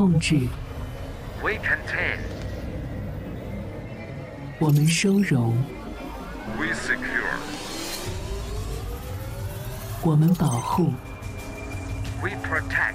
[0.00, 0.48] 控制
[1.42, 2.20] ，We contain.
[4.58, 5.54] 我们收容
[6.56, 7.36] ，We secure.
[10.00, 10.94] 我们保护。
[12.22, 12.94] We protect.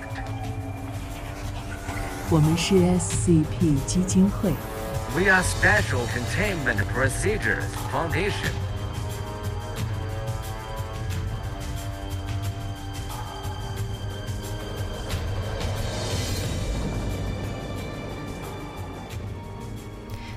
[2.31, 4.49] 我们是 SCP 基金会。
[5.15, 8.64] We are Special Containment Procedures Foundation.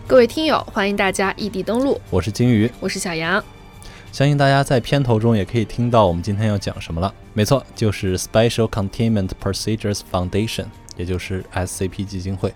[0.08, 3.44] 各位听友，欢迎大家异地登录，我是金鱼，我是小杨。
[4.10, 7.12] 相信大家在片头中也可以听到我们今天要讲什么了。
[7.34, 10.64] 没错，就是 Special Containment Procedures Foundation，
[10.96, 12.54] 也就是 SCP 基金会。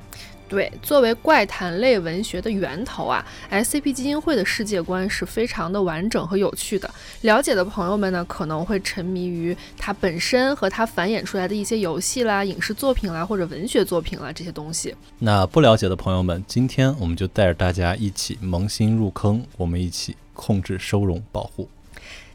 [0.53, 6.91] 对，作为怪谈类文学的源头啊，SCP 基金会的世界观是非常的完整和有趣的。
[7.23, 14.95] 了解的朋友们呢，可能会沉迷于它本身和它繁衍出来的一些游戏啦、影视作品啦或者文学作品啦这些东西。
[15.21, 21.67] 那不了解的朋友们，今天我们就带着大家一起萌新入坑，我们一起控制、收容、保护。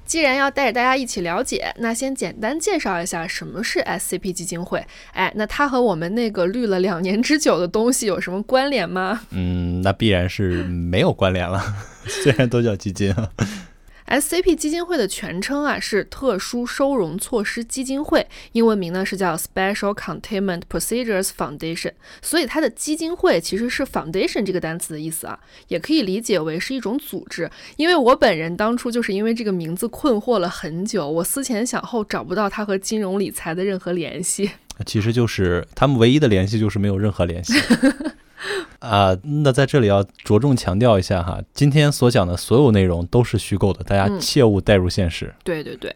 [0.07, 4.83] 既然要带着大家一起了解，那先简单介绍一下什么是 SCP 基金会。
[5.11, 9.21] 哎，那它和我们那个绿了两年之久的东西有什么关联吗？
[9.31, 11.61] 嗯，那必然是没有关联了，
[12.07, 13.29] 虽然都叫基金啊。
[14.07, 21.91] SCP 基金会的全称啊是特殊收容措施基金会，英文名呢是叫 Special Containment Procedures Foundation，
[22.21, 25.37] 所以它的基金会其实是 foundation 这个单词的意思啊，
[25.67, 27.49] 也可以理解为是一种组织。
[27.75, 34.49] 因为我本人当初就是因为这个名字困惑了很久，我思前想后找不到它和金融理财的任何联系。
[34.85, 37.53] 其实就是他们唯一的联系就是没有任何联系。
[38.79, 45.33] 啊、那在这里要着重强调一下哈，今天所讲的所有内容都是虚构的，大家嗯切勿带入现实。
[45.43, 45.95] 对对对。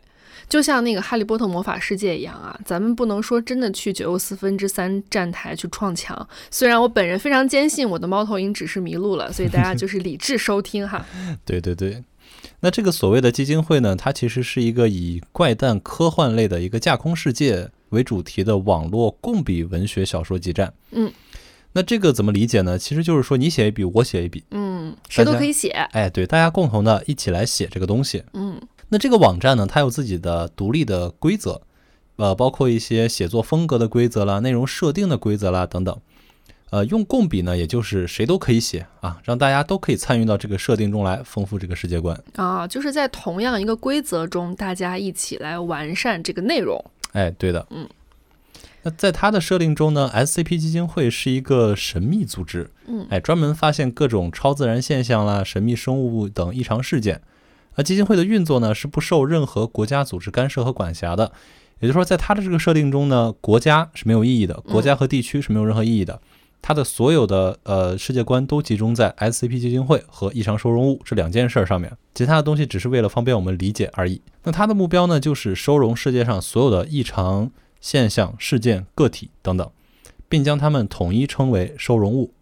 [0.50, 6.28] 就像那个《哈利波特魔法世界》一样啊，咱们不能说真的去九又四分之三站台去撞墙。
[6.50, 11.06] 虽然我本人非常坚信我的猫头鹰只是迷路了，所以大家就是理智收听哈。
[11.46, 12.04] 对对对，
[12.60, 20.74] 那这个所谓的基金会呢，它其实是一个以怪诞科幻类的一个架空世界为主题的网络共笔文学小说集站。
[20.92, 21.10] 嗯，
[21.74, 22.78] 那这个怎么理解呢？
[22.78, 25.70] 其实就是说你写一笔，我写一笔，嗯，谁都可以写。
[25.92, 28.24] 哎，对，大家共同的一起来写这个东西。
[28.34, 28.60] 嗯
[28.90, 31.62] 那这个网站呢，它有自己的独立的规则，
[32.18, 35.98] 呃，包括一些写作风格的规则啦、内容设定的规则啦等等。
[36.72, 42.22] 呃，用共笔呢，也就是谁都可以写啊，让大家都可以参与到这个设定中来，丰富这个世界观。
[42.36, 46.84] 啊，就是在同样一个规则中，大家一起来完善这个内容。
[47.14, 47.88] 哎，对的，嗯。
[48.84, 57.22] 那在它的设定中呢，SCP 基金会是一个神秘组织，嗯哎，专门发现各种超自然现象啦、神秘生物等异常事件。
[57.76, 61.32] 而基金会的运作呢，是不受任何国家组织干涉和管辖的。
[61.80, 66.20] 也就是说，在它的这个设定中呢，国家是没有意义的，国家和地区是没有任何意义的。
[66.62, 74.22] 它的所有的呃世界观都集中在 SCP 基金会和异常收容物这两件事儿上面，其他的东西只是为了方便我们理解而已。
[74.44, 77.50] 那它的目标呢，就是收容世界上所有的异常
[77.82, 79.70] 现象、事件、个体等等，
[80.30, 82.34] 并将它们统一称为收容物。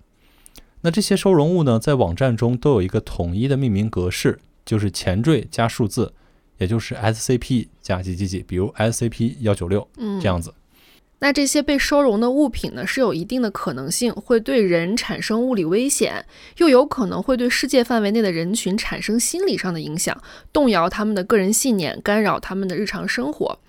[0.81, 6.13] 那这些收容物呢，在网站中都有一个统一的命名格式，就是前缀加数字，
[6.57, 10.53] 也就是 SCP 加几几几，比如 SCP 幺九六嗯，这样子。
[11.21, 16.25] 那这些被收容的物品呢，是有一定的可能性会对人产生物理危险，
[16.59, 20.17] 又有可能会对世界范围内的人群产生心理上的影响，
[20.53, 23.59] 动摇他们的个人信念，干扰他们的日常生活。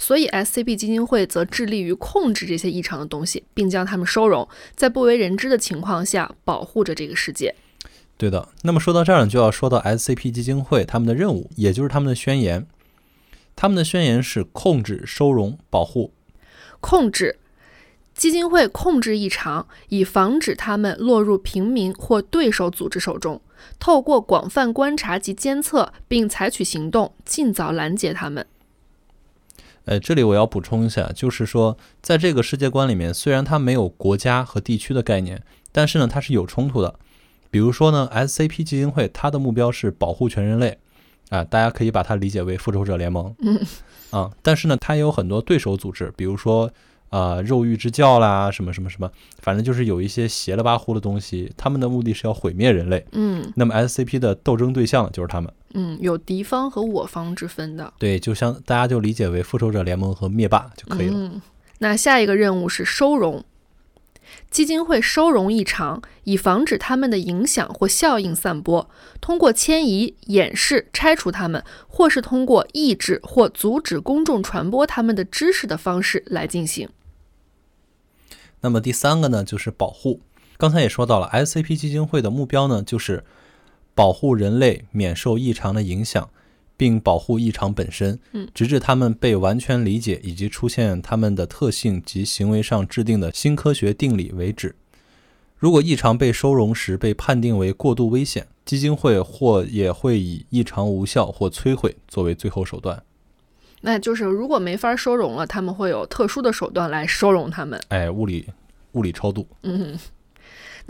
[0.00, 7.54] 所以，SCP 基金会则致力于控制这些异常的东西，并将它们收容，在不为人知的情况下保护着这个世界。
[8.16, 8.48] 对的。
[8.62, 12.66] 那么说到这儿呢，就要说到 SCP 基金会他们的任务，也就是他们的宣言。
[13.54, 16.14] 他们的宣言是控制、收容、保护。
[16.80, 17.36] 控制
[18.14, 23.38] 基金会控制异常，以防止他们落入平民或对手组织手中。
[23.78, 28.46] 透过广泛观察及监测，并采取行动，尽早拦截他们。
[29.90, 35.42] 呃，这里我要补充一下，就是说，在这个世界观里面，虽然它没有国家和地区的概念，
[35.72, 36.94] 但是呢，它是有冲突的。
[37.50, 40.78] 比如说呢，SCP 基金会它的目标是保护全人类，
[41.30, 43.60] 啊、大家可以把它理解为复仇者联盟，嗯，
[44.16, 46.70] 啊，但是呢，它也有很多对手组织，比如说
[47.08, 49.10] 啊、肉欲之教啦，什么什么什么，
[49.42, 53.04] 反正就是有一些邪了吧呼的东西，他们的目的是要毁灭人类。
[53.10, 57.92] 嗯那么 SCP 的斗争对象就是他们，嗯，有敌方和我方之分的。
[57.98, 61.14] 对，就像大家就理解为复仇者联盟和灭霸就可以了。
[61.16, 61.42] 嗯，
[61.78, 63.44] 那下一个任务是收容。
[64.48, 68.88] 基金会收容异常，以防止它们的影响或效应散播，
[69.20, 76.88] 通过迁移、掩饰、拆除它们，或是通过抑制或阻止公众传播他们的知识的方式来进行。
[78.60, 80.20] 那么第三个呢，就是保护。
[80.56, 83.24] 刚才也说到了，SCP 基金会的目标呢，就是
[83.94, 86.30] 保护人类免受异常的影响，
[86.76, 94.74] 并保护异常本身，嗯，直至他们被完全理解以及出现他们的特性及行为上制定的新科学定理为止。
[95.56, 103.02] 如果异常被收容时被判定为过度危险，基金会或也会以异常无效或摧毁作为最后手段。
[103.82, 107.78] 那就是如果没法收容了，他们会有特殊的手段来收容他们。
[107.88, 108.46] 哎，物理
[108.92, 109.46] 物理超度。
[109.62, 109.98] 嗯，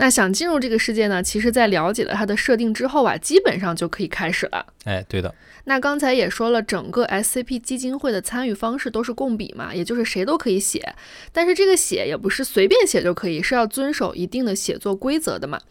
[0.01, 4.65] 那想进入这个世界呢，其实在了解了它的设定之后啊，基本上就可以开始了。
[4.85, 5.31] 哎，对的。
[5.65, 10.95] 那刚才也说了，整个 SCP 基金会的参与方式都是共笔嘛，也就是谁都可以写，
[11.31, 15.61] 但是这个写也不是随便写就可以，是要遵守一定的写作规则的嘛。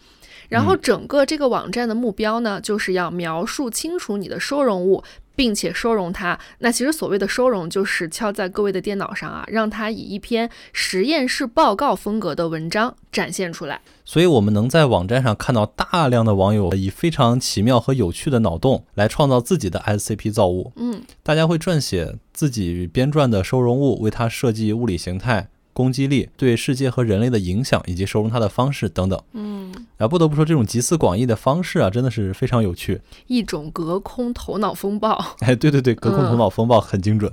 [0.48, 5.02] 然后整个这个网站的目标呢，就是要描述清楚你的收容物，
[5.34, 6.38] 并且收容它。
[6.58, 13.80] 那其实所谓的收容，就是敲在各位的电脑上啊，让它以一篇实验室报告风格的文章展现出来。
[14.04, 20.72] 所以，我们能在网站上看到大量的网友以非常奇妙和有趣的脑洞来创造自己的 SCP 造物。
[20.76, 25.48] 嗯，大家会撰写自己编撰的收容物，为它设计物理形态。
[25.80, 29.18] 攻击力对世界和人类的影响，以及收容它的方式等等。
[29.32, 33.00] 嗯，啊，不得不说，这种集思广益的方式啊，真的是非常有趣。
[33.28, 35.36] 一种隔空头脑风暴。
[35.38, 37.32] 哎，对对对，隔空头脑风暴很精准。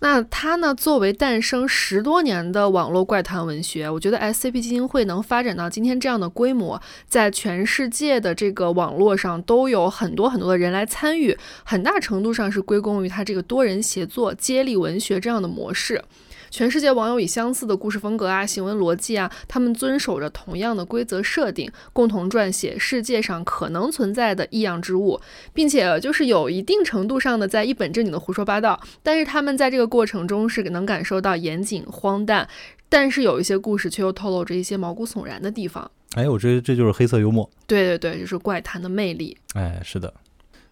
[0.00, 16.04] 那它呢，作为诞生十多年的网络怪谈文学，我觉得 SCP 基金会能发展到今天这样的规模，在全世界的这个网络上都有很多很多的人来参与，很大程度上是归功于它这个多人协作、接力文学这样的模式。
[16.50, 25.20] 全世界网友以相似的故事风格啊、行为逻辑啊，他们遵守着同样的规则设定，共同撰写世界上可能存在的异样之物，
[25.52, 28.80] 并且就是有一定程度上的在一本正经的胡说八道。
[29.02, 32.48] 但是他们在这个过程中是能感受到严谨、荒诞，
[32.88, 35.90] 但是有一些故事却又透露着一些毛骨悚然的地方。
[36.14, 37.48] 哎，我这这就是黑色幽默。
[37.66, 39.36] 对对对，就是怪谈的魅力。
[39.54, 40.12] 哎，是的。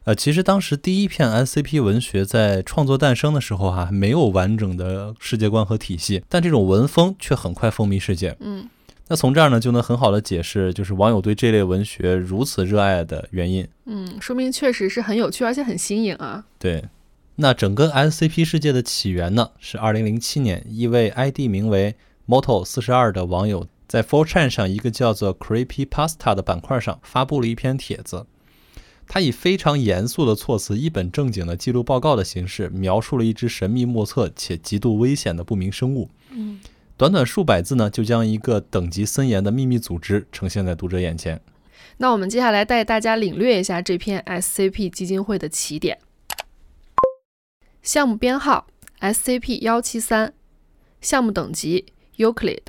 [0.06, 8.36] 呃，其实当时第一片 SCP 文学在创作诞生的时候，哈，没有完整的世界观和体系，但这种文风却很快风靡世界。
[8.38, 8.68] 嗯，
[9.08, 13.66] 那从这儿呢，就能很好的解释，就是网友对这类文学如此热爱的原因。
[13.86, 16.44] 嗯，说明确实是很有趣，而且很新颖啊。
[16.56, 16.84] 对，
[17.34, 21.96] 那整个 SCP 世界的起源呢，是2007年一位 ID 名为
[22.28, 28.24] Moto 四十二的网友在 4chan 上一个叫做 Creepy Pasta 的板块上发布了一篇帖子。
[29.08, 36.10] 他以非常严肃的措辞、一本正经的记录报告的形式，描述了一只神秘莫测且极度危险的不明生物。
[36.30, 36.60] 嗯，
[36.96, 41.40] 短短数百字呢，就将一个等级森严的秘密组织呈现在读者眼前。
[41.98, 45.98] 那我们接下来带大家领略一下这篇 SCP 基金会的起点。
[47.82, 48.66] 项目编号
[49.00, 50.34] SCP 幺七三，
[51.00, 52.62] 项目等级 Euclid，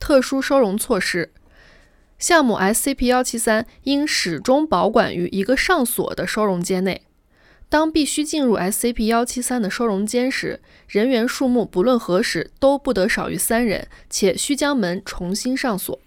[0.00, 1.32] 特殊收容措施。
[2.18, 7.02] 项目 SCP-173 应始终保管于一个上锁的收容间内。
[7.68, 15.98] 当必须进入 SCP-173 的收容间时，人员数目不论何时都不得少于三人，且需将门重新上锁。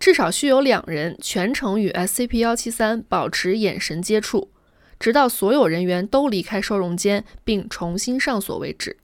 [0.00, 4.50] 至少需有两人全程与 SCP-173 保持眼神接触，
[4.98, 8.96] 直到所有人员都离开收容间并重新上锁为止。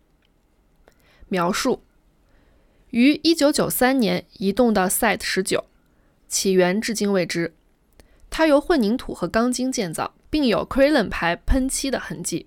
[1.28, 1.82] 描述：
[2.90, 5.64] 于1993年移动到 Site-19。
[6.30, 7.52] 起源至今未知。
[8.30, 12.46] 它由混凝土和钢筋建造，并有 Krylon 牌喷漆的痕迹。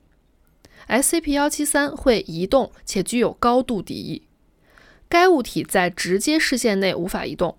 [0.87, 4.23] SCP-173 会移动且具有高度敌意。
[5.09, 7.57] 该物体在直接视线内无法移动，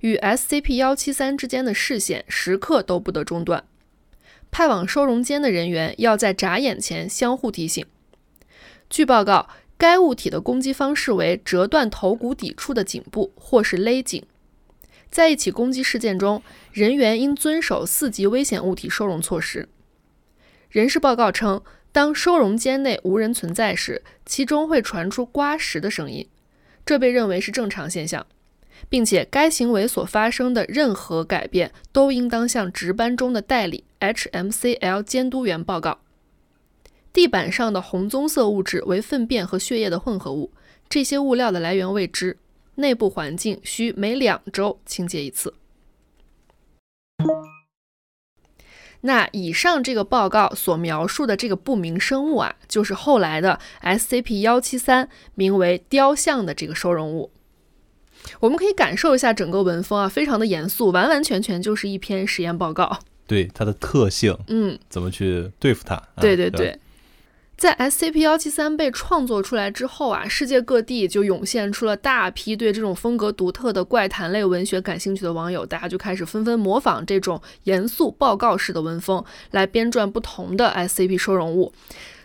[0.00, 3.64] 与 SCP-173 之间的视线时刻都不得中断。
[4.50, 7.84] 派往收容间的人员要在眨眼前相互提醒。
[8.88, 14.24] 据报告，该物体的攻击方式为折断头骨底处的颈部，或是勒颈。
[15.12, 16.42] 在一起攻击事件中，
[16.72, 19.68] 人员应遵守四级危险物体收容措施。
[20.70, 26.26] 人事报告称，当收容间内无人存在时，其中会传出刮石的声音，
[26.86, 28.26] 这被认为是正常现象，
[28.88, 35.98] 并且该行为所发生的任何改变都应当向值班中的代理 HMCL 监督员报告。
[37.12, 40.50] 地板上的红棕色物质为粪便和血液的混合物，
[40.88, 42.38] 这些物料的来源未知。
[42.76, 45.54] 内部环境需每两周清洁一次。
[49.04, 57.32] 那以上这个报告所描述的这个不明生物啊，就是后来的 SCP 幺七三，名为雕像的这个收容物。
[58.38, 63.00] 我们可以感受一下整个文风啊，非常的严肃，完完全全就是一篇实验报告。
[63.26, 66.00] 对它的特性，嗯，怎么去对付它？
[66.20, 66.78] 对对对。
[67.56, 81.72] 在 SCP 幺七三被创作出来之后啊，世界各地就涌现出了大批对这种风格独特的怪谈类文学感兴趣的网友，大家就开始纷纷模仿这种严肃报告式的文风，来编撰不同的 SCP 收容物。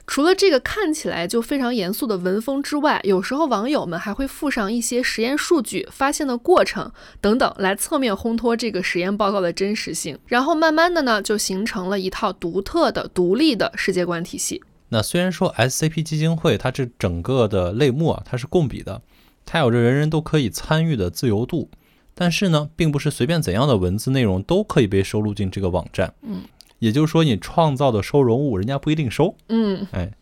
[0.07, 10.17] 除了这个看起来就非常严肃的文风之外，有时候网友们还会附上一些实验数据、发现的过程等等，来侧面烘托这个实验报告的真实性。
[10.25, 14.63] 然后慢慢的呢，就形成了一套独特的、独立的世界观体系。
[14.89, 19.01] 那虽然说 SCP 基金会它这整个的类目啊，它是共比的，
[19.45, 21.69] 它有着人人都可以参与的自由度，
[22.13, 26.13] 但是呢，并不是随便怎样的文字内容都可以被收录进这个网站。
[26.21, 26.43] 嗯，
[26.79, 29.35] 也就是说，你创造的收容物，人家不一定收。
[29.49, 30.13] 嗯哎，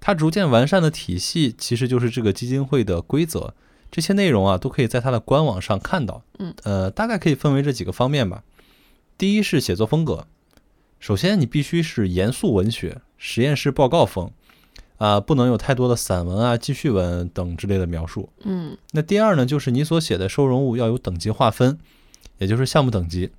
[0.00, 3.54] 它逐渐完善的体系，其实就是这个基金会的规则。
[3.90, 6.24] 这些内容啊，都可以在它的官网上看到。
[6.38, 8.42] 嗯，呃，大概可以分为这几个方面吧。
[9.16, 10.26] 第一是写作风格，
[10.98, 14.30] 首先你必须是严肃文学、实验室报告风，
[14.98, 18.28] 啊、不能有太多的散文啊、记叙文等之类的描述。
[18.42, 21.78] 嗯那第二呢，就是你所写的收容物要有等级划分，
[22.36, 23.30] 也就是项目等级，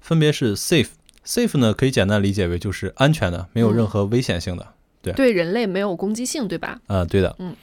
[0.00, 0.88] 分别是 safe。
[1.26, 4.66] safe 呢，可以简单理解为就是安全的，没有任何危险性的。
[5.02, 6.80] 对对人类没有攻击性，对吧？
[6.86, 7.54] 啊、对的，嗯，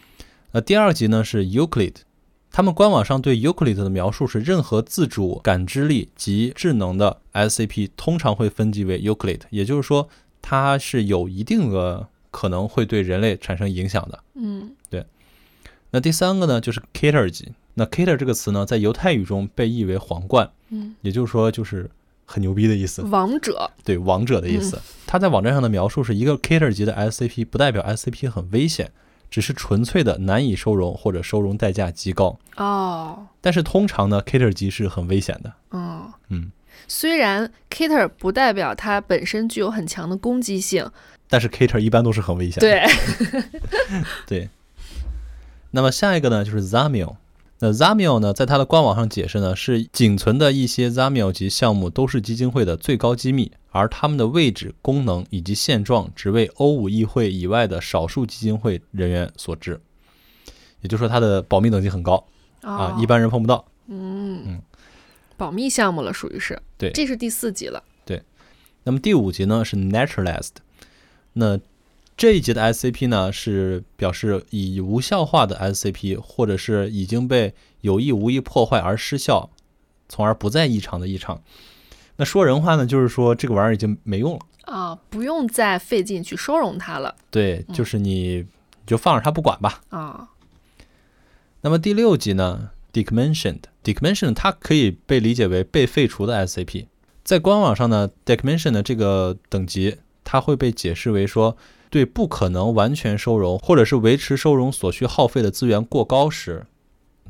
[0.51, 1.95] 呃，第二级呢是 Euclid，
[2.51, 10.07] 他们官网上对 Euclid 的描述是任何自主感知力及智能的 SCP 通常会分级为 Euclid，也就是说
[10.41, 14.19] 它是有一定的可能会对人类产生影响的。
[14.36, 15.05] 嗯对
[15.91, 21.89] 那第三个呢就是 Cater 级，那 Cater 这个词呢在犹太语中被译为皇冠，嗯，也就是说就是
[22.25, 24.81] 很牛逼的意思，王者，对王者的意思。
[25.05, 28.89] 他在网站上的描述是一个 Cater 级的 SCP，不代表 SCP 很危险，
[29.29, 32.39] 只是纯粹的难以收容或者收容代价极高。
[32.55, 35.53] 哦，但是通常呢，Cater 级是很危险的。
[35.71, 36.10] 嗯。
[36.29, 36.51] 嗯，
[36.88, 40.89] 虽然 Kater 不代表它本身具有很强的攻击性，
[41.27, 42.61] 但是 Kater 一般都是很危险的。
[42.61, 44.50] 对， 对。
[45.71, 47.15] 那么下一个呢，就是 Zamio。
[47.59, 59.79] 那 Zamio 呢，在它的官网上解释呢，是仅存的一些 Zamio 级项目都是基金会的最高机密，而它们的位置、功能以及现状只为欧五议会以外的少数基金会人员所知。
[60.81, 62.25] 也就是说，它的保密等级很高
[62.61, 63.63] 啊，哦一般人碰不到。
[63.88, 64.61] 嗯嗯，
[65.41, 68.21] 保密项目了，属于是，对这是第四级了，对
[68.83, 70.51] 那么第五级呢是 Naturalized，
[71.33, 71.60] 那
[72.15, 79.50] 这一级的 SCP 呢是表示已无效化的 SCP，或者是已经被有意无意破坏而失效，
[80.07, 81.41] 从而不再异常的异常。
[82.17, 88.45] 那说人话呢，就是说这个玩意儿已经没用了，啊，不用再费劲去收容它了对，就是你你
[88.86, 89.81] 就放着它不管吧。
[89.89, 90.29] 啊，
[91.62, 96.88] 那么第六级呢，Decommissioned，Decommissioned 它可以被理解为被废除的 SCP，
[97.24, 101.57] 在官网上呢，Decommissioned 的这个等级，它会被解释为说，
[101.89, 106.65] 对不可能完全收容或者是维持收容所需耗费的资源过高时，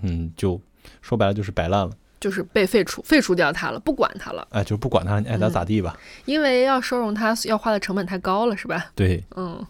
[0.02, 0.62] 嗯，就
[1.02, 6.00] 说白了就是摆烂了，就是被废除，废除掉它了，不管它了，哎，就不管它，你爱咋咋地吧。
[6.26, 8.92] 因为要收容它要花的成本太高了，是吧？
[8.96, 9.66] 对，嗯。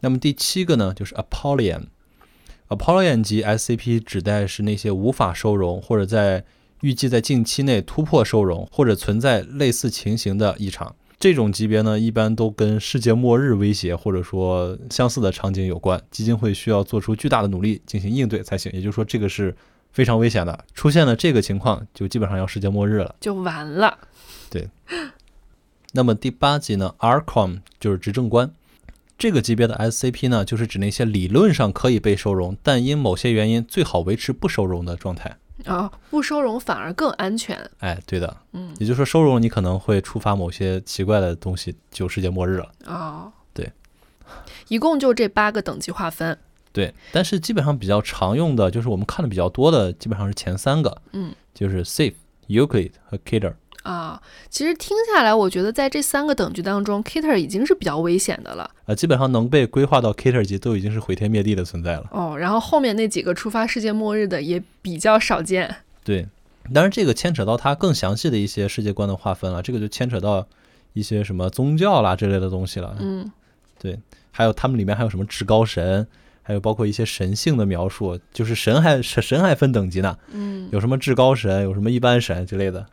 [0.00, 1.84] 那么第七个呢，就是 Apollyon。
[2.68, 6.44] Apollyon 级 SCP 指代是那些无法收容或者在
[6.80, 10.94] 预计在近期内突破收容或者存在类似情形的异常。
[11.18, 18.70] 这种级别呢，一般都跟世界末日威胁或者说相似的场景有关，基金会需要做出巨大的努力进行应对才行。
[18.72, 19.56] 也就是说，这个是
[19.92, 20.64] 非常危险的。
[20.74, 23.14] 出现了这个情况，就基本上要世界末日了。
[23.20, 23.96] 就完了，
[24.50, 24.68] 对
[25.92, 28.52] 那么第八级呢，Archon 就是执政官。
[29.18, 35.36] 这个级别的 SCP 呢，就是指那些理论上可以被收容，但因某些原因最好维持不收容的状态。
[35.64, 38.74] 啊，不收容反而更安全，哎，对的，嗯。
[38.78, 42.70] 也就是说收容你可能会触发某些奇怪的东西，就世界末日了。
[42.84, 43.72] 哦，对，
[44.68, 46.38] 一共就这八个等级划分，
[46.72, 52.14] 对，但是基本上比较常用的就是我们看的比较多的，基本上是前三个，嗯，就是 Safe、
[52.48, 53.54] Euclid 和 Killer。
[53.86, 58.68] 啊，其实听下来，我觉得在这三个等级当中，Kitter 已经是比较危险的了。
[58.86, 62.08] 呃，基本上能被规划到 Killer 级都已经是毁天灭地的存在了。
[62.10, 65.76] 哦，然后后面那几个触发世界末日的也比较少见。
[66.02, 66.26] 对，
[66.74, 70.46] 当然这个牵扯到它更详细的一些世界观的划分了，这个就牵扯到
[70.92, 72.96] 一些什么宗教啦之类的东西了。
[72.98, 73.30] 嗯
[73.78, 73.98] 对
[74.32, 76.06] 还有他们里面还有什么至高神，
[76.42, 82.86] 还有包括一些神性的描述，就是神还神神还分等级呢，嗯，有什么至高神，有什么一般神之类的，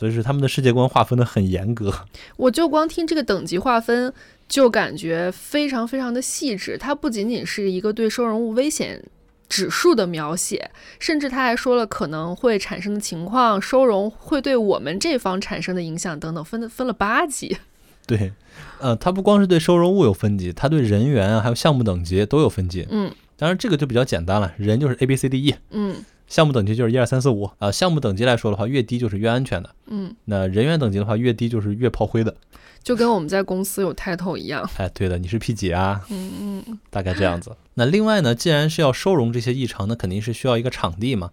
[0.00, 1.92] 所以是他们的世界观划分的很严格。
[2.38, 4.10] 我就光听这个等级划分，
[4.48, 6.78] 就感觉非常非常的细致。
[6.78, 9.04] 它不仅仅是一个对收容物危险
[9.46, 17.58] 指数的描写，甚至他还说了可能会产生的情况、收容会对我们这方产生的影响等等，分的分了八级。
[18.06, 18.32] 对，
[18.80, 22.88] 呃，它不光是对收容物有分级，它对人员啊还有项目等级都有分级。
[22.90, 25.96] 嗯当然这个就比较简单了，人就是 A B C D E，嗯
[26.30, 27.70] 项目等级就是一二三四五啊。
[27.70, 29.74] 项目等级来说的话，越低就是越安全的。
[29.88, 32.34] 嗯，那人员等级的话，越低就是越炮灰的。
[32.82, 34.66] 就跟我们在公司有 title 一样。
[34.78, 36.02] 哎，对的，你是 P 几啊？
[36.08, 37.54] 嗯嗯大概这样子。
[37.74, 41.32] 那另外呢，既然是要收容这些异常，那肯定是需要一个场地嘛。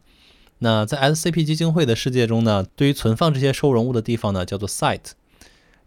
[0.59, 5.11] 那在 SCP 基金会的世界中呢，对于存放这些收容物的地方呢，叫做 site，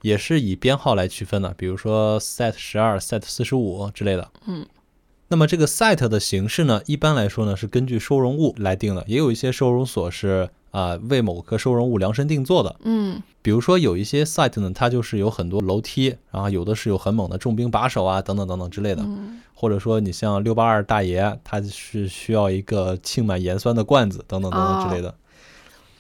[0.02, 4.30] 也是以编号来区分的，比如说 site 十二、site 四十五之类的。
[4.46, 4.64] 嗯。
[5.30, 12.76] 那么这个 site 的形式呢，一般来说呢是根据收容物来定的，也有一些收容所是啊、为某个收容物量身定做的。
[12.82, 19.02] 嗯比如说有一些 site 呢，它就是有很多楼梯，然后有的是有很猛的重兵把守啊，等等等等之类的。
[19.02, 25.14] 嗯或者说你像六八二大爷，他是需要一个浸满盐酸的罐子，等等等等之类的。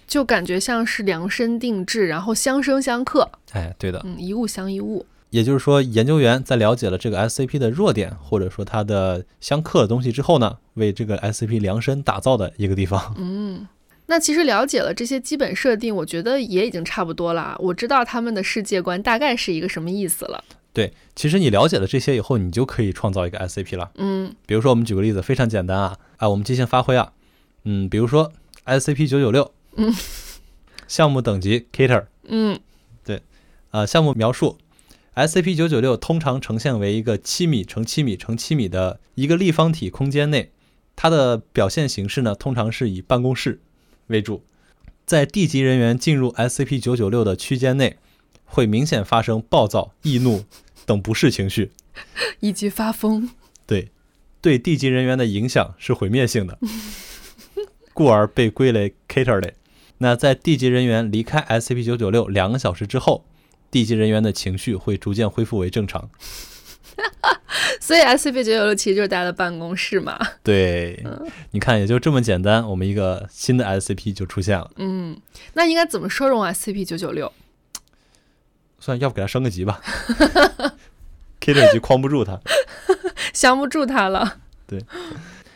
[0.06, 4.00] 就感觉像是量身定制，然后相生相克，哎，对的。
[4.04, 5.04] 嗯，一物降一物。
[5.30, 13.14] 也就是说，研究员在了解了这个 SCP 的弱点，或者说它的相克的东西之后呢，为这个 SCP 量身打造的一个地方。
[13.16, 13.66] 嗯，
[14.06, 17.56] 那其实了解了这些基本设定，我觉得也已经差不多了。
[17.60, 20.42] 我知道他们的世界观大概是一个什么意思了。
[20.72, 23.90] 对，其实你了解了这些以后，你就可以创造一个 SCP 了。
[23.96, 27.12] 嗯比如说，我们举个例子，非常简单啊，啊，我们即兴发挥啊，
[27.64, 28.32] 嗯，比如说
[28.66, 29.92] SCP 九九六，嗯，
[30.86, 32.58] 项目等级 Cater，嗯
[33.04, 33.22] 对
[33.70, 34.58] 啊，项目描述
[35.14, 40.50] ，SCP 九九六通常呈现为一个七米乘七米乘七米的一个立方体空间内，
[40.96, 43.60] 它的表现形式呢，通常是以办公室
[44.08, 44.44] 为主。
[45.04, 47.96] 在 D 级人员进入 SCP 九九六的区间内，
[48.44, 50.44] 会明显发生暴躁、易怒
[50.86, 51.72] 等不适情绪。
[52.38, 53.30] 以及发疯。
[53.66, 53.90] 对，
[54.40, 56.58] 对 D 级人员的影响是毁灭性的，
[57.92, 59.54] 故而被归类 Cater 类。
[59.98, 63.24] 那在 D 级人员离开 SCP 九九六两个小时之后
[63.70, 66.10] ，D 级人员的情绪会逐渐恢复为正常。
[67.80, 70.18] 所以 SCP 九九六其实就是大家的办公室嘛。
[70.42, 71.02] 对，
[71.52, 74.70] 你看，也就这么简单，我们一个新的 SCP 就出现了。
[74.76, 75.18] 嗯，
[75.54, 77.32] 那应该怎么收容 SCP 九九六？
[78.78, 79.80] 算要不给他升个级吧，
[81.40, 82.40] Cater 级框不住他。
[83.32, 84.38] 降不住它了。
[84.66, 84.84] 对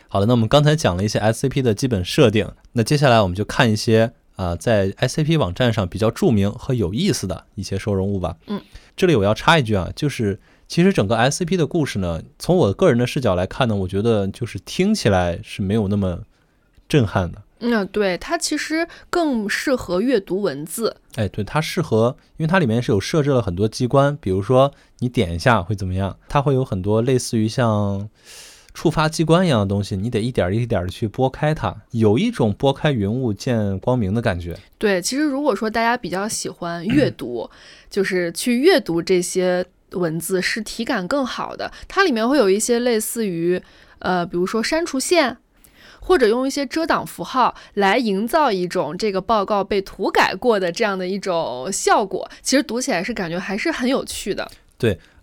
[0.07, 8.37] 好的，那我们刚才讲了一些 SCP 的基本设定，那接下来我们就看一些啊、在 SCP 网站上比较著名和有意思的一些收容物吧。
[8.47, 8.61] 嗯，
[8.95, 16.19] 这里我要插一句啊，就是其实整个 SCP 的故事呢，从我个人的视角来看呢，我觉得就是听起来是没有那么
[16.87, 17.41] 震撼的。
[17.59, 20.97] 嗯，对，它其实更适合阅读文字。
[21.15, 28.09] 哎，对，它适合，因为它里面是有设置了很多机关，比如说你点一下会怎么样，它会有很多类似于像
[28.75, 34.55] 触发机关一样的东西，你得一点儿一点的去拨开它，有一种拨开云雾见光明的感觉。
[34.77, 37.49] 对，其实如果说大家比较喜欢阅读，
[37.89, 41.71] 就是去阅读这些文字是体感更好的。
[41.87, 43.59] 它里面会有一些类似于
[43.97, 45.37] 呃，比如说删除线。
[46.07, 54.47] 或者用一些遮挡符号来营造一种这个报告被涂改过的这样的一种效果，其实读起来是感觉还是很有趣的。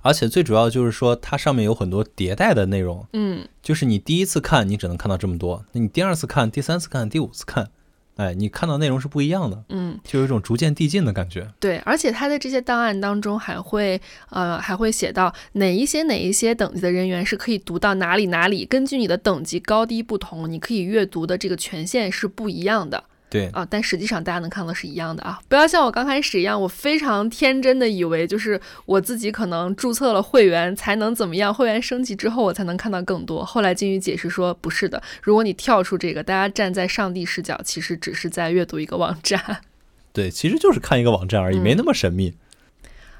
[0.03, 7.69] 而且最主要就是说，它上面有很多迭代的内容，嗯，就是你第一次看你只能看到这么多，那你第二次看、第三次看、第五次看，
[8.17, 11.49] 哎，你看到内容是不一样的，嗯，就有一种逐渐递进的感觉。
[11.61, 23.67] 对，而且它的这些档案当中还会呃还会写到哪一些哪一些等级的人员是可以读到哪里哪里，根据你的等级高低不同，你可以阅读的这个权限是不一样的对，啊。
[23.69, 33.45] 但实际上大家能看到是一样的啊，不要像我刚开始一样，我非常天真的以为就是我自己可能注册了会员才能怎么样，会员升级之后我才能看到更多。
[33.45, 39.63] 后来金宇解释说不是的，如果你跳出这个，大家站在上帝视角，其实只是在阅读一个网站。
[40.13, 42.35] 对，其实就是看一个网站而已，嗯没那么神秘。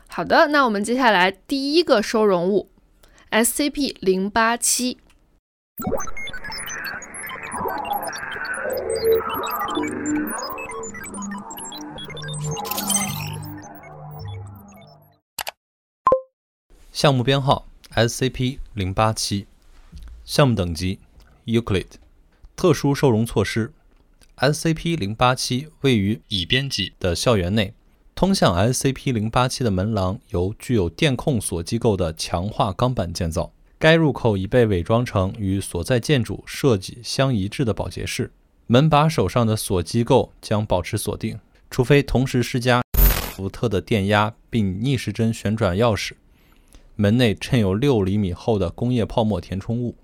[0.09, 2.69] 好的，那我们接下来第一个收容物
[3.31, 4.99] ，SCP 零八七。
[16.93, 19.47] 项目编号 SCP 零八七，
[20.25, 21.01] 项目等级
[21.47, 21.87] Euclid，
[22.55, 23.73] 特殊收容措施
[24.37, 27.75] SCP 零八七位于已编辑的校园内，
[28.15, 38.31] 通向 SCP 零八七的门廊由具有电控锁机构的强化钢板建造，该入口已被伪装成与所在建筑设计相一致的保洁室，
[38.73, 42.81] 门把手上的锁机构将保持锁定，除非同时施加
[43.37, 46.13] 伏特的电压并逆时针旋转钥匙。
[46.97, 49.95] 门内衬有六厘米厚的工业泡沫填充物。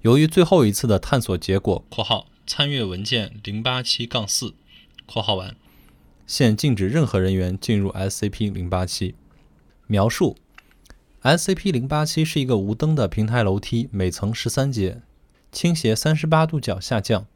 [0.00, 4.54] 由于最后一次的探索结果（括号参阅文件零八七杠四
[5.06, 5.54] ）（括号完），
[6.26, 9.14] 现禁止任何人员进入 SCP 零八七。
[9.86, 10.34] 描述
[11.22, 15.02] ：SCP-087 是一个无灯的平台楼梯，每层十三节，
[15.52, 17.28] 倾斜三十八度角下降。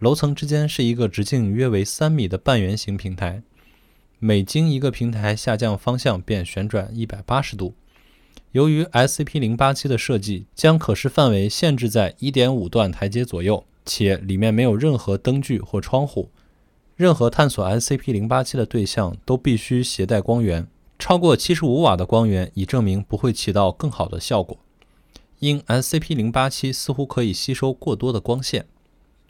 [0.00, 3.42] 楼层之间是一个直径约为三米的半圆形平台，
[4.18, 7.74] 每经一个平台下降方向便旋转一百八十度。
[8.52, 16.30] 由于 SCP-087 的设计将可视范围限制在一点五段台阶左右，且里面没有任何灯具或窗户，
[16.96, 20.66] 任何探索 SCP-087 的对象都必须携带光源。
[20.98, 24.56] 超过七十五瓦的光源已证明不会起到更好的效果，
[25.40, 28.64] 因 SCP-087 似乎可以吸收过多的光线。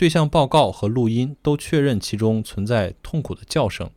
[0.00, 3.90] 对象报告和录音都确认其中存在痛苦的叫声，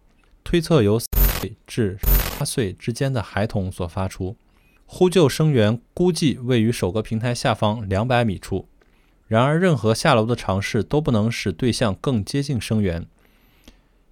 [0.44, 1.98] 推测由岁至
[2.38, 4.36] 八岁之间的孩童所发出。
[4.86, 8.68] 呼救声源估计位于首个平台下方两百米处。
[9.28, 13.08] 然而，任何下楼的尝试都不能使对象更接近声源。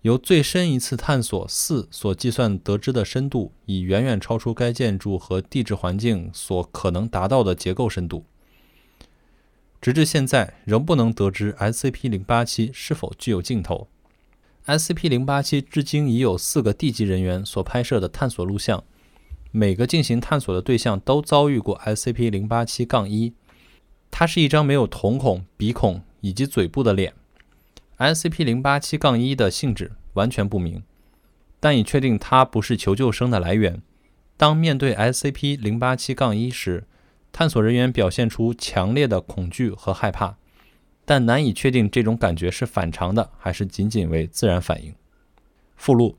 [0.04, 8.24] 由最深一次探索四所计算得知的深度，已远远超出该建筑和地质环境所可能达到的结构深度。
[9.82, 13.88] 直至现在，仍不能得知 SCP-087 是否具有镜头。
[14.68, 18.84] SCP-087 至今已有四个地级人员所拍摄的探索录像，
[19.50, 23.34] 每个进行探索的对象都遭遇过 SCP-087-1。
[24.12, 27.14] 它是一张没有瞳孔、鼻孔以及嘴部的脸。
[27.98, 30.84] SCP-087-1 的性质完全不明，
[31.60, 33.82] 但已确定它不是求救声的来源。
[34.38, 36.84] 当面对 SCP-087-1 时，
[37.32, 40.36] 探索人员表现出强烈的恐惧和害怕，
[41.06, 44.94] 但难以确定这种感觉是反常的还是仅仅为自然反应。
[45.76, 46.18] 附录：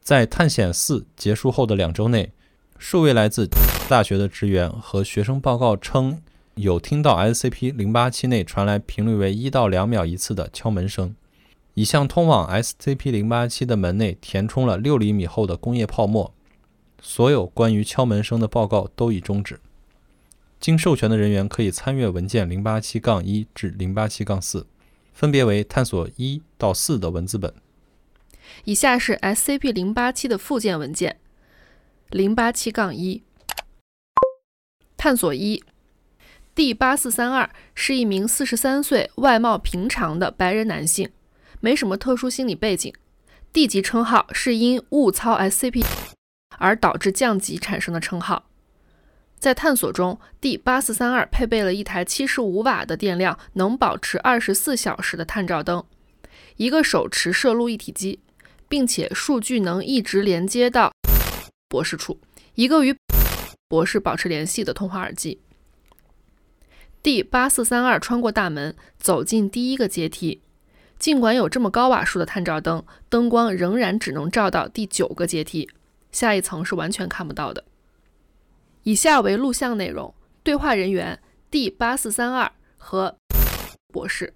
[0.00, 2.32] 在探险四结束后的两周内，
[2.78, 3.48] 数位来自
[3.88, 6.22] 大学的职员和学生报告称，
[6.54, 11.16] 有听到 SCP-087 内传来频率为一到两秒一次的敲门声，
[11.74, 16.32] 已向通往 SCP-087 的门内填充了六厘米厚的工业泡沫。
[17.02, 19.58] 所有关于敲门声的报告都已终止。
[20.60, 24.66] 经授权的人员可以参阅文件零八七杠一至零八七杠四，
[25.14, 27.54] 分别为探索一到四的文字本。
[28.64, 31.18] 以下是 SCP 零八七的附件文件：
[32.10, 33.22] 零八七杠一，
[34.98, 35.64] 探索一
[36.54, 41.08] ，D 八四三二是一名四十三岁、外貌平常的白人男性，
[41.60, 42.92] 没什么特殊心理背景。
[43.50, 45.86] D 级称号是因误操 SCP
[46.58, 48.49] 而导致降级产生的称号。
[49.40, 55.82] 在探索中，D 八四三二配备了一台七十五瓦的电量，能保持二十四小时的探照灯，
[56.56, 58.20] 一个手持摄录一体机，
[58.68, 60.92] 并且数据能一直连接到
[61.70, 62.20] 博士处，
[62.54, 62.94] 一个与
[63.66, 65.40] 博士保持联系的通话耳机。
[67.02, 70.42] D 八四三二穿过大门，走进第一个阶梯。
[70.98, 75.70] 尽管有这么高瓦数的探照灯，灯光仍然只能照到第九个阶梯，
[76.12, 77.64] 下一层是完全看不到的。
[78.82, 83.18] 以下为录像内容：对话人员 D 八四三二和
[83.92, 84.32] 博士。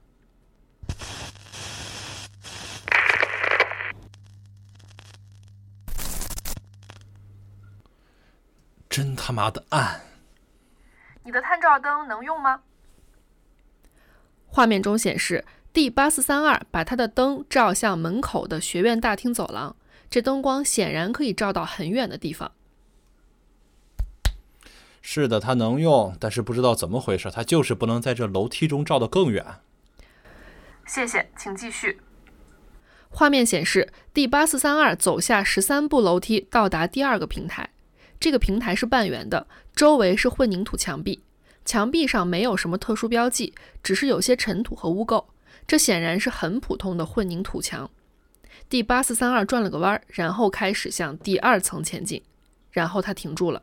[8.91, 10.03] 真他妈的暗！
[11.25, 12.61] 你的探照灯能用吗？
[14.47, 19.75] 画面中显示，D 八四三二把他的灯照向门口的学院大厅走廊，
[20.11, 22.53] 这灯光显然可以照到很远的地方。
[25.07, 29.45] 是的，它能用，但是不知道怎么回事，它就是不能在这楼梯中照得更远。
[30.87, 32.01] 谢谢，请继续。
[33.11, 37.69] 画面显示，D 八四三二走下十三步楼梯，到达第二个平台。
[38.19, 41.23] 这个平台是半圆的，周围是混凝土墙壁，
[41.67, 45.27] 墙壁上没有什么特殊标记，只是有些尘土和污垢。
[45.67, 47.91] 这显然是很普通的混凝土墙。
[48.71, 52.23] D 八四三二转了个弯，然后开始向第二层前进，
[52.71, 53.63] 然后他停住了。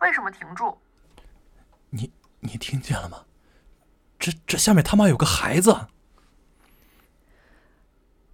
[0.00, 0.76] 为什么停住？
[1.90, 3.24] 你你听见了吗？
[4.18, 5.86] 这这下面他妈有个孩子！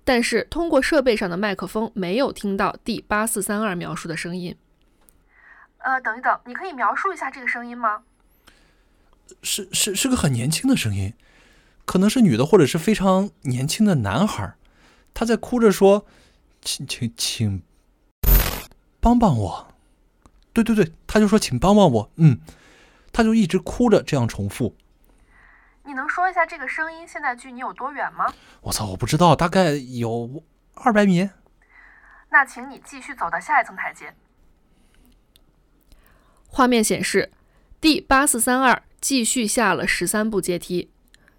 [0.02, 4.56] 但是通过设备上的麦克风没有听到 D 八四三二描述的声音。
[5.78, 8.02] 呃，等一等，你可以描述一下这个声音吗？
[9.42, 11.14] 是是是个很年轻的声音，
[11.84, 14.54] 可能是女的或者是非常年轻的男孩，
[15.14, 16.06] 他在哭着说
[16.60, 17.62] ：“请请请
[19.00, 19.68] 帮帮我。”
[20.54, 22.40] 对对对，他就说：“请帮帮我。”嗯，
[23.12, 24.74] 他就一直哭着这样重复。
[25.84, 28.32] 你能说一下这个声音现在距你有多远吗？
[28.62, 30.42] 我操，我不知道，大概有
[30.74, 31.28] 二百米。
[32.30, 34.14] 那请你继续走到下一层台阶。
[36.46, 37.30] 画面显示
[37.80, 40.90] ，D 八四三二继续下了十三步阶梯。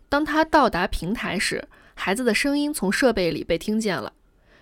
[0.10, 4.14] 当他到达平台时，孩子的声音从设备里被听见了。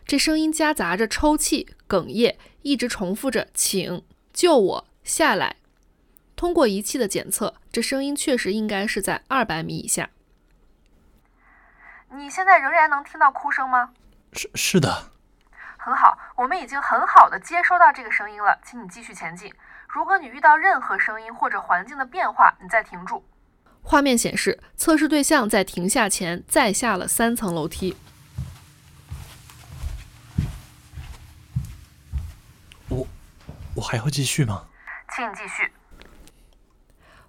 [0.06, 5.56] 这声音夹杂着抽泣、哽咽一直重复着“请救我下来”。
[6.36, 10.10] 通过仪器的检测，这声音确实应该是在二百米以下。
[12.10, 13.92] 你现在仍然能听到哭声吗？
[14.34, 15.12] 是是的，
[15.78, 19.54] 很好，我们已经很好的接收到这个声音了，请你继续前进。
[19.88, 23.24] 如果你遇到任何声音或者环境的变化，你再停住。
[23.82, 27.96] 画面显示，测试对象在停下前再下了三层楼梯。
[32.90, 33.08] 我
[33.76, 34.68] 我还要继续吗？
[35.16, 35.72] 请你继续。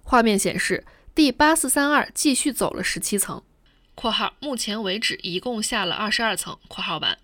[0.03, 3.43] 画面显示第八四三二继续走了十七层
[3.95, 7.17] （括号目前为止一共下了二十二层）（括号完）。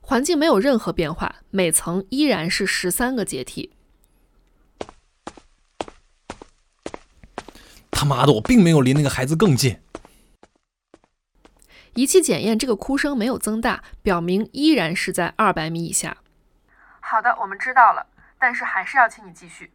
[0.00, 3.72] 环境没有任何变化，每层依然是十三个阶梯。
[7.90, 9.80] 他妈的，我并没有离那个孩子更近。
[11.94, 16.16] 仪器检验这个哭声没有增大，表明依然是在二百米以下。
[17.00, 18.06] 好的，我们知道了，
[18.42, 19.70] 但是还是要请你继续。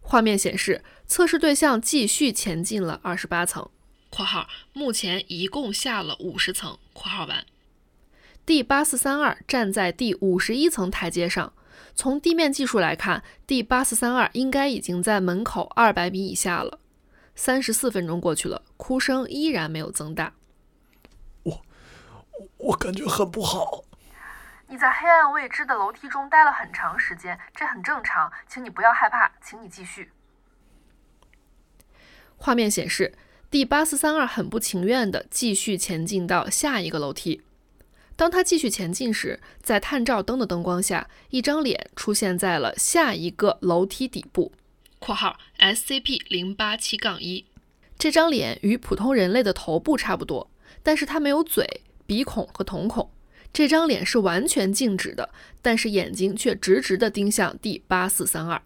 [0.00, 3.68] 画面显示，测试对象继续前进了二十八层
[4.08, 7.44] （括号目前一共下了五十层）（括号完）。
[8.46, 11.52] D 八四三二站在第五十一层台阶上。
[11.94, 16.80] 从地面技术来看，D 八四三二应该已经在门口二百米以下了。
[17.34, 20.32] 三十四分钟过去了，哭声依然没有增大。
[21.42, 21.62] 我
[22.56, 23.84] 我感觉很不好。
[24.72, 30.10] 你在黑暗未知的楼梯中待了很长时间，这很正常，请你不要害怕，请你继续。
[32.38, 33.14] 画面显示
[33.50, 37.42] ，D 八四三二很不情愿地继续前进到下一个楼梯。
[38.16, 44.52] 当他继续前进时，在探照灯的灯光下，一张脸出现在了下一个楼梯底部
[44.98, 47.44] （括号 SCP 零八七杠一）。
[47.98, 50.50] 这张脸与普通人类的头部差不多，
[50.82, 53.10] 但是它没有嘴、鼻孔和瞳孔。
[53.52, 55.28] 这张脸是完全静止的，
[55.60, 58.62] 但是眼睛却直直地盯向第八四三二。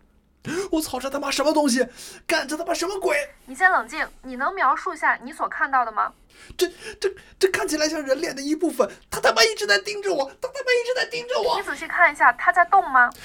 [0.70, 1.01] 我操！
[1.01, 1.85] 这他妈什么东西？
[2.25, 3.16] 干这他妈什么鬼？
[3.46, 6.12] 你先冷静，你能描述一下你所看到的吗？
[6.57, 6.70] 这、
[7.01, 8.88] 这、这看起来像人脸的一部分。
[9.11, 11.57] 他他妈一直在盯着我，他他妈一直在盯着我。
[11.57, 13.11] 你仔细看一下，他在动吗？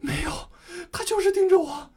[0.00, 0.50] 没有，
[0.92, 1.90] 他就是盯着我。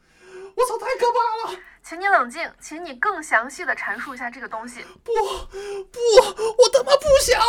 [0.56, 1.60] 我操，太可怕了！
[1.90, 4.82] 请你冷静，请你更详细的阐述一下这个东西。
[5.04, 7.42] 不，不，我他妈不想。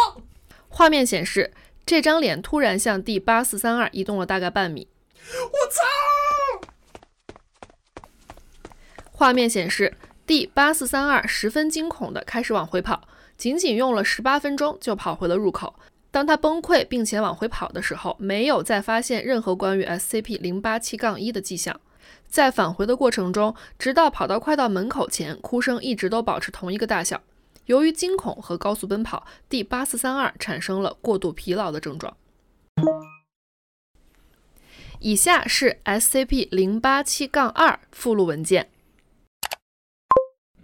[0.70, 1.52] 画面显示，
[1.84, 4.88] 这张脸突然向 D 八四三二移动了大概半米。
[5.28, 5.82] 我操！
[9.12, 15.74] 画面显示，D 八四三二十分惊恐的开始往回跑，仅仅用了十八分钟就跑回了入口。
[16.10, 21.78] 当他崩溃并且往回跑的时候，没有再发现任何关于 SCP 零八七杠一的迹象。
[22.30, 27.20] 在返回的过程中，直到跑到快到门口前，哭声一直都保持同一个大小。
[27.66, 32.16] 由于惊恐和高速奔跑，D 八四三二产生了过度疲劳的症状。
[35.00, 38.70] 以下是 SCP 零八七杠二附录文件。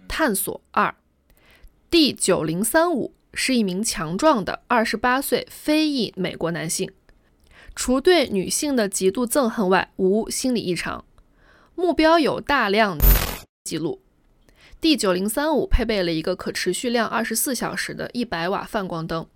[0.07, 0.95] 探索二
[1.89, 6.91] ，D 九零三五是一名强壮的二十八岁非裔美国男性，
[7.75, 11.03] 除对女性的极度憎恨外，无心理异常。
[11.77, 13.05] 目标有大量的
[13.63, 14.01] 记录。
[14.81, 19.27] D 九零三五配备了一个可持续亮二十四小时的一百瓦泛光灯，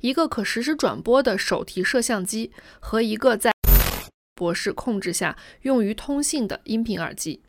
[0.00, 3.52] 一个可实时转播的手提摄像机和一个在
[4.34, 7.40] 博士控制下用于通信的音频耳机。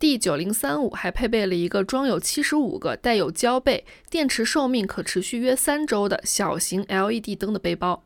[0.00, 8.02] D 九零三五还配备了一个装有七十五个带有胶背、电池寿命可持续约三周的小型 LED 灯的背包，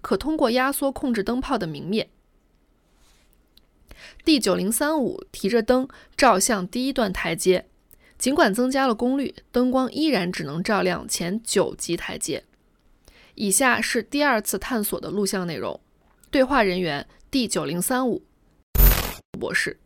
[0.00, 2.08] 可通过压缩控制灯泡的明灭。
[4.24, 7.66] D 九零三五提着灯照向第一段台阶，
[8.18, 12.44] 尽管增加了功率，灯光依然只能照亮前九级台阶。
[13.34, 15.80] 以下是第二次探索的录像内容。
[16.30, 18.24] 对话人员 D 九零三五
[19.38, 19.78] 博士。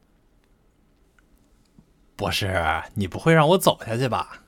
[2.16, 2.48] 博士，
[2.94, 4.42] 你不会让我走下去吧？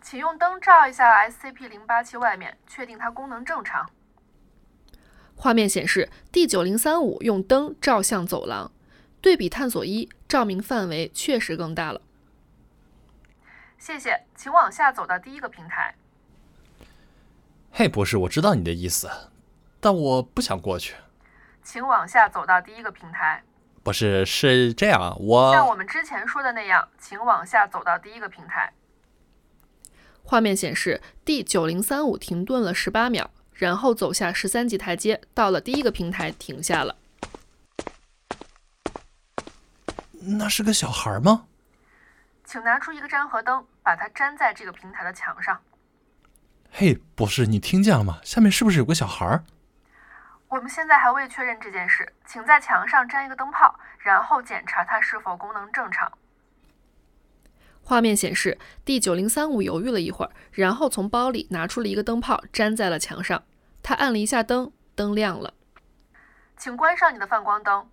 [0.00, 3.90] 请用灯照一下 SCP 零八七外面，确定它功能正常。
[5.40, 8.72] 画面显示，D 九零三五用灯照向走廊，
[9.20, 12.00] 对比探索一，照明范围确实更大了。
[13.78, 15.94] 谢谢，请往下走到第一个平台。
[17.70, 19.08] 嘿，博士，我知道你的意思，
[19.78, 20.96] 但我不想过去。
[21.62, 23.44] 请往下走到第一个平台。
[23.84, 28.72] 不是，是这样，我像我们之前说的那样，请往下走到第一个平台。
[30.24, 33.30] 画面显示，D 九零三五停顿了十八秒。
[33.58, 36.96] 然后走下十三级台阶，到了第一个平台停下了。
[40.12, 41.46] 那是个小孩吗？
[42.44, 45.60] 请拿出一个粘合灯，把它粘在这个平台的墙上。
[46.70, 48.20] 嘿，博士，你听见了吗？
[48.22, 49.44] 下面是不是有个小孩儿？
[50.46, 56.10] 我们现在还未确认这件事，请在墙上粘一个灯泡，然后检查它是否功能正常。
[57.82, 63.42] 画面显示，D 九零三五犹豫了一会儿，然后从包里拿出了一个灯泡，粘在了墙上。
[63.88, 65.54] 他按了一下灯，灯亮了。
[66.58, 67.88] 请关上你的泛光灯。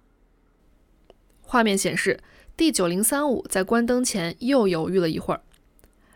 [1.41, 2.19] 画面显示
[2.57, 5.39] ，D 九零三五在关灯前又犹豫了一会儿。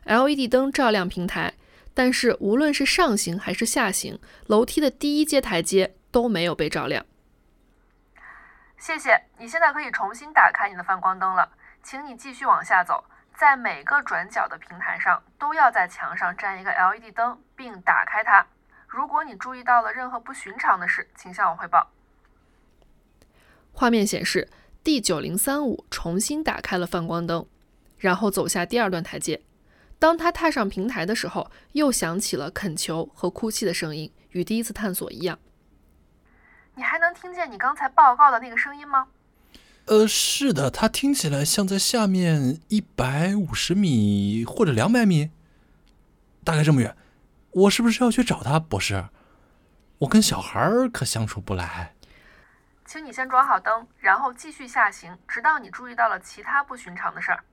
[0.04, 1.54] LED 灯照亮平台，
[1.94, 7.06] 但是无论是上行还是下行，楼梯的第一阶台阶都没有被照亮。
[8.78, 11.50] 谢谢，你现在可以重新打开你的泛光灯了。
[11.82, 13.06] 请你继续往下走，
[13.38, 18.46] 在每个转角的平台上都要在墙上粘一个 LED 灯，并打开它。
[18.90, 21.92] 如果你注意到了任何不寻常的事，请向我汇报。
[23.72, 24.50] 画面显示
[24.84, 27.46] ，D 九零三五重新打开了泛光灯，
[28.00, 29.44] 然后走下第二段台阶。
[30.00, 35.38] 当他踏上平台的时候，又响起了恳求和哭泣的声音，与第一次探索一样。
[36.74, 39.08] 你还能听见你刚才报告的那个声音吗？
[39.86, 45.30] 呃，是的，它听起来像在下面一百五十米或者两百米，
[46.44, 46.96] 大概这么远。
[47.52, 49.06] 我是不是要去找他，博士？
[50.00, 51.96] 我跟小孩儿可相处不来。
[52.86, 57.44] 请你先装好灯，然后继续下行，直到你注意到了其他不寻常的事儿。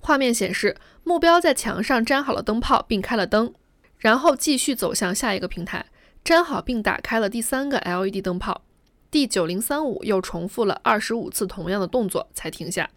[0.00, 3.54] 画面显示，目标在墙上粘好了灯泡并开了灯，
[3.98, 5.86] 然后继续走向下一个平台，
[6.24, 8.62] 粘好并打开了第三个 LED 灯泡。
[9.10, 12.90] D 九零三五又重复了二十五次同样的动作才停下。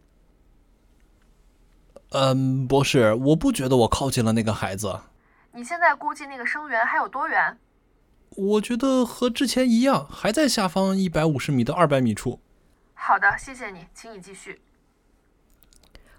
[2.10, 5.00] 嗯，博士，我不觉得我靠近了那个孩子。
[5.58, 7.58] 你现在估计那个声源还有多远？
[8.36, 12.40] 我觉得和之前一样，还在下方一百五十米到二百米处。
[12.94, 14.62] 好的，谢谢你，请你继续。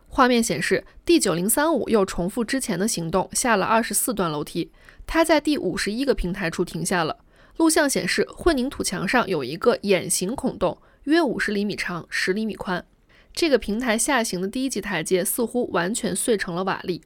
[0.09, 4.73] 画面显示，D 九零三五又重复之前的行动，下了二十四段楼梯。
[5.07, 7.19] 它在第五十一个平台处停下了。
[7.59, 12.85] 录像显示，混凝土墙上有一个眼形孔洞，约五十厘米长，十厘米宽。
[13.33, 17.01] 这个平台下行的第一级台阶似乎完全碎成了瓦砾。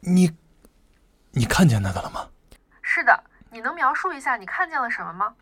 [0.00, 0.32] 你，
[1.32, 2.28] 你看见那个了吗？
[2.82, 5.34] 是的，你能描述一下你看见了什么吗？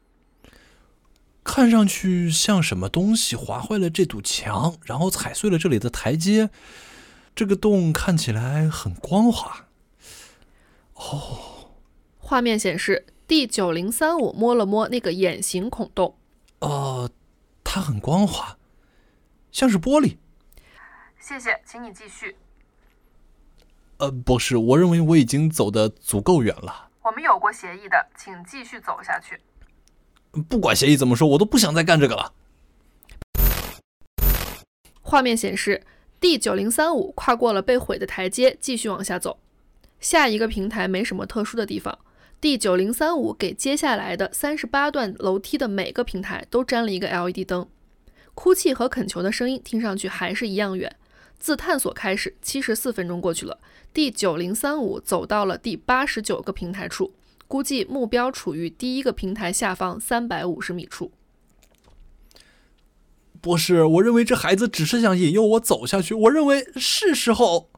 [1.43, 6.51] 看上去像什么东西划坏了这堵墙，然后踩碎了这里的台阶。
[7.35, 9.67] 这个洞看起来很光滑。
[10.95, 11.71] 哦，
[12.19, 16.19] 画面显示，D 九零三五摸了摸那个眼形孔洞。
[16.59, 17.11] 呃，
[17.65, 18.59] 它很光滑，
[19.51, 20.19] 像是玻璃。
[21.19, 22.37] 谢谢，请你继续。
[24.01, 26.89] 呃，博士，我认为我已经走得足够远了。
[27.03, 29.39] 我们有过协议的，请继续走下去。
[30.49, 32.33] 不管协议怎么说，我都不想再干这个了。
[35.03, 35.83] 画面显示
[36.19, 39.39] ，D 九零三五跨过了被毁的台阶，继续往下走。
[40.01, 41.99] 下一个平台没什么特殊的地方。
[42.41, 47.69] D 九零三五给接下来的三十八段楼梯的每个平台都粘了一个 LED 灯。
[48.35, 50.97] 哭泣和恳求的声音听上去还是一样远。
[51.41, 53.59] 自探索开始，七十四分钟过去了。
[53.93, 57.15] D 九零三五走到了第八十九个平台处。
[57.49, 61.11] 估计目标处于第一个平台下方三百五十米处。
[63.41, 66.15] 博士，我认为这孩子只是想引诱我走下去。
[66.15, 67.69] 我认为是时候。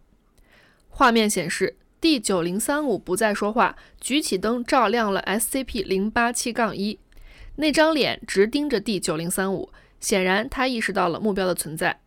[0.90, 6.98] 画面显示，D 九零三五不再说话，举起灯照亮了 SCP 零八七杠一。
[7.56, 9.70] 那张脸直盯着 D 九零三五，
[10.00, 12.00] 显然他意识到了目标的存在。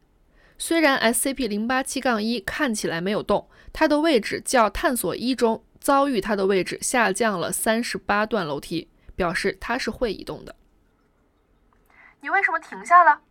[0.58, 5.64] 虽然 SCP 零八七杠一看起来没有动，它的位置较探索一中。
[5.78, 10.56] 遭遇它的位置下降了三十八段楼梯，表示它是会移动的。
[12.22, 13.22] 你为什么停下了？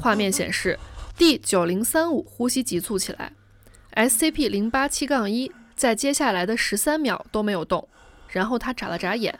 [0.00, 0.78] 画面显示
[1.18, 3.30] ，D 九零三五呼吸急促起来
[3.92, 7.86] ，SCP 零八七杠一在接下来的十三秒都没有动，
[8.28, 9.38] 然后他眨了眨眼。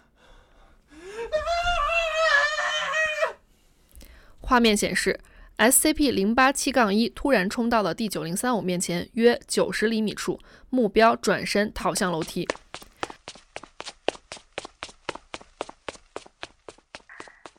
[4.45, 5.19] 画面显示。
[5.57, 10.41] SCP 零八七杠一突然冲到了 D 九零三五面前，约九十厘米处。
[10.69, 12.45] 目标转身逃向楼梯。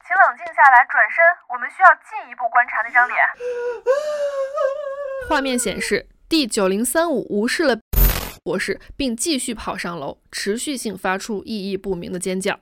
[0.04, 1.24] 请冷静下来，转身。
[1.48, 3.18] 我们需要进一步观察那张脸。
[5.30, 7.80] 画面显示，D 九零三五无视了
[8.44, 12.60] 博士，并继续跑上楼，持续性发出意义不明的尖叫。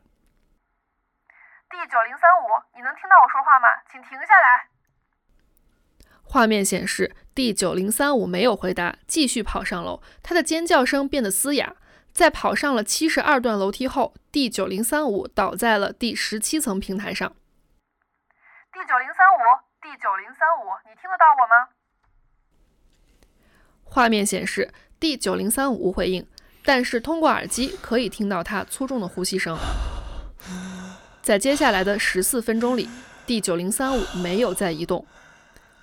[1.74, 2.45] D 九零三五，
[2.76, 3.67] 你能听到我说话吗？
[3.91, 4.67] 请停下来。
[6.21, 9.99] 画面显示，D 九零三五没有回答，继续跑上楼。
[10.21, 11.76] 他的尖叫声变得嘶哑。
[12.11, 17.28] 在跑上了七十二段楼梯后，D 九零三五倒在了第十七层平台上。
[18.71, 19.39] D 九零三五
[19.82, 21.69] ，D 九零三五，你听得到我吗？
[23.84, 26.30] 画面显示 D 九零三五无回应，
[26.63, 29.57] 但是通过耳机可以听到他粗重的呼吸声。
[31.24, 32.89] 在接下来的十四分钟里
[33.26, 35.05] ，D 九零三五没有再移动。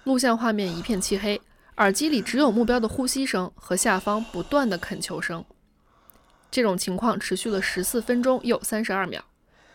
[0.04, 1.40] 录像画面一片漆黑，
[1.78, 5.42] 耳机里只有目标的呼吸声和下方不断的恳求声。
[6.50, 9.24] 这种情况持续了十四分钟又三十二秒，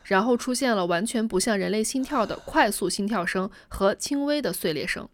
[0.04, 5.10] 然后出现了完全不像人类心跳的快速心跳声和轻微的碎裂声。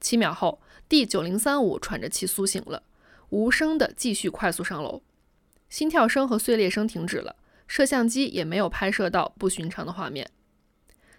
[0.00, 2.82] 七秒后，D 九零三五喘着气苏醒了，
[3.28, 5.02] 无声的继续快速上楼，
[5.68, 7.36] 心跳声和碎裂声停止了。
[7.72, 10.30] 摄像机也没有拍摄到不寻常的画面。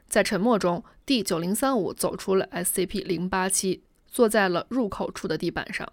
[0.07, 5.91] 在沉默中，D 九零三五走出了 SCP 零八七，坐在了入口处的地板上。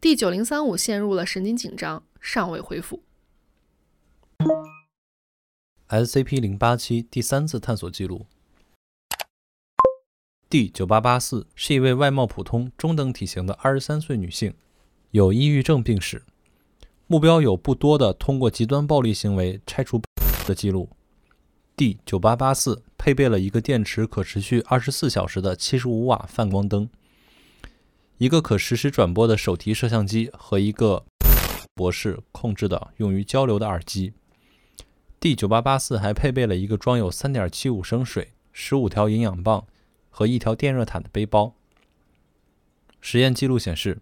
[0.00, 3.02] D 九零三五陷入了神经紧张，尚未恢复。
[5.90, 8.24] SCP 零八七第三次探索记录。
[10.48, 14.54] D 九八八四是一位外貌普通、中等体型的二十三岁女性，
[15.10, 16.22] 有抑郁症病史。
[17.12, 20.00] 目标有不多的通过极端暴力行为拆除
[20.46, 20.88] 的记录。
[21.76, 26.88] D 九八八四配备了一个电池可持续二十四小时的七十五瓦泛光灯，
[28.16, 31.04] 一个可实时转播的手提摄像机和一个
[31.74, 34.14] 博士控制的用于交流的耳机。
[35.20, 39.66] D 九八八四还配备了一个装有三点七五升水、十五条营养棒
[40.08, 41.54] 和一条电热毯的背包。
[43.02, 43.98] 实验记录显示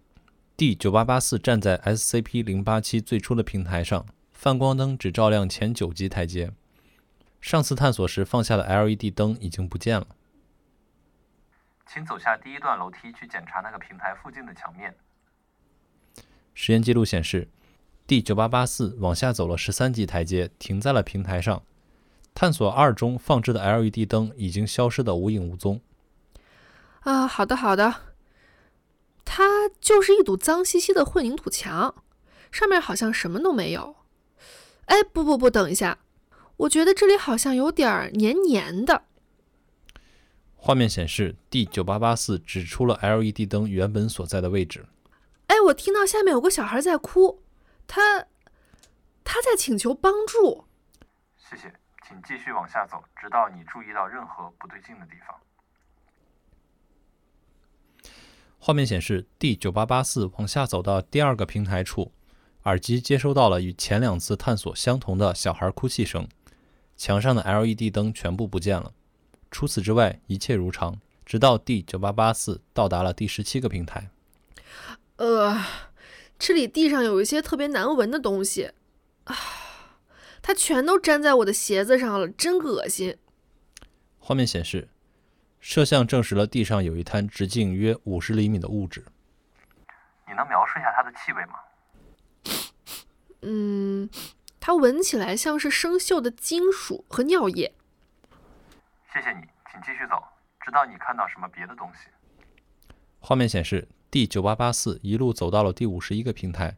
[0.60, 6.52] ，D 九八八四站在 SCP 零八七最初的平台上，泛光灯只照亮前九级台阶。
[7.40, 10.06] 上次探索时放下的 LED 灯已经不见了。
[11.86, 14.94] 请走下第一段楼梯去检查那个平台附近的墙面。
[16.52, 17.48] 实验记录显示
[18.06, 21.62] ，D 九八八四往下走了十三级台阶，停在了平台上。
[22.34, 25.80] 探索二中放置的 LED 灯已经消失得无影无踪。
[27.00, 28.09] 啊，好的好的。
[29.32, 32.02] 它就是一堵脏兮兮的混凝土墙，
[32.50, 33.94] 上面好像什么都没有。
[34.86, 36.00] 哎，不不不，等一下，
[36.56, 39.04] 我觉得这里好像有点黏黏的。
[40.56, 44.86] 画面显示，D 九八八四指出了 LED 灯原本所在的位置。
[45.46, 47.44] 哎，我听到下面有个小孩在哭，
[47.86, 48.26] 他
[49.22, 50.64] 他在请求帮助。
[51.36, 51.72] 谢谢，
[52.08, 55.38] 请继续往下走，直到你注意到任何不对劲的地方。
[58.62, 62.12] 画面显示，D 九八八四往下走到第二个平台处，
[62.64, 66.28] 耳机接收到了与前两次探索相同的小孩哭泣声。
[66.94, 68.92] 墙上的 LED 灯全部不见了，
[69.50, 71.00] 除此之外一切如常。
[71.24, 74.10] 直到 D 九八八四到达了第十七个平台。
[75.16, 75.64] 呃，
[76.38, 78.72] 这里地上有一些特别难闻的东西，
[79.24, 79.36] 啊，
[80.42, 83.16] 它全都粘在我的鞋子上了，真恶心。
[84.18, 84.90] 画面显示，
[85.60, 89.04] 摄像证实了地上有一滩直径约五十厘米的物质。
[90.26, 91.54] 你能描述一下它的气味吗？
[93.42, 94.08] 嗯，
[94.58, 97.74] 它闻起来像是生锈的金属和尿液。
[99.12, 100.22] 谢谢你，请继续走，
[100.64, 102.08] 直到你看到什么别的东西。
[103.18, 106.76] 画面显示，D 九八八四一路走到了第五十一个平台，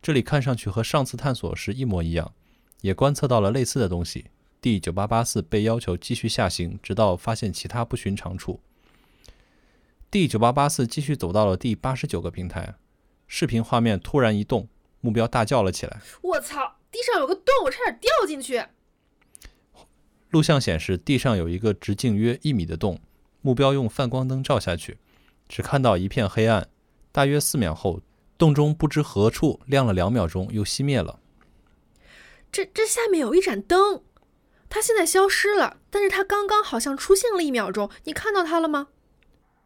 [0.00, 2.32] 这里看上去和上次探索时一模一样，
[2.80, 4.30] 也观测到了类似的东西。
[4.60, 8.60] D 九八八四被要求继续下行，直到发现其他不寻常处。
[10.10, 12.74] D 九八八四继续走到了第八十九个平台，
[13.26, 14.68] 视频画面突然一动，
[15.00, 16.00] 目标大叫了起来。
[16.22, 16.76] 我操！
[16.90, 18.64] 地上有个洞，我差点掉进去。
[20.30, 23.00] 录像显示，地上有一个直径约一米的洞，
[23.40, 24.98] 目标用泛光灯照下去，
[25.48, 26.68] 只看到一片黑暗。
[27.12, 28.00] 大约四秒后，
[28.36, 31.20] 洞中不知何处亮了两秒钟，又熄灭了。
[32.52, 34.02] 这这下面有一盏灯，
[34.70, 37.90] 它现在消失了，但是他刚刚好像出现了一秒钟。
[38.04, 38.86] 你看到他了吗？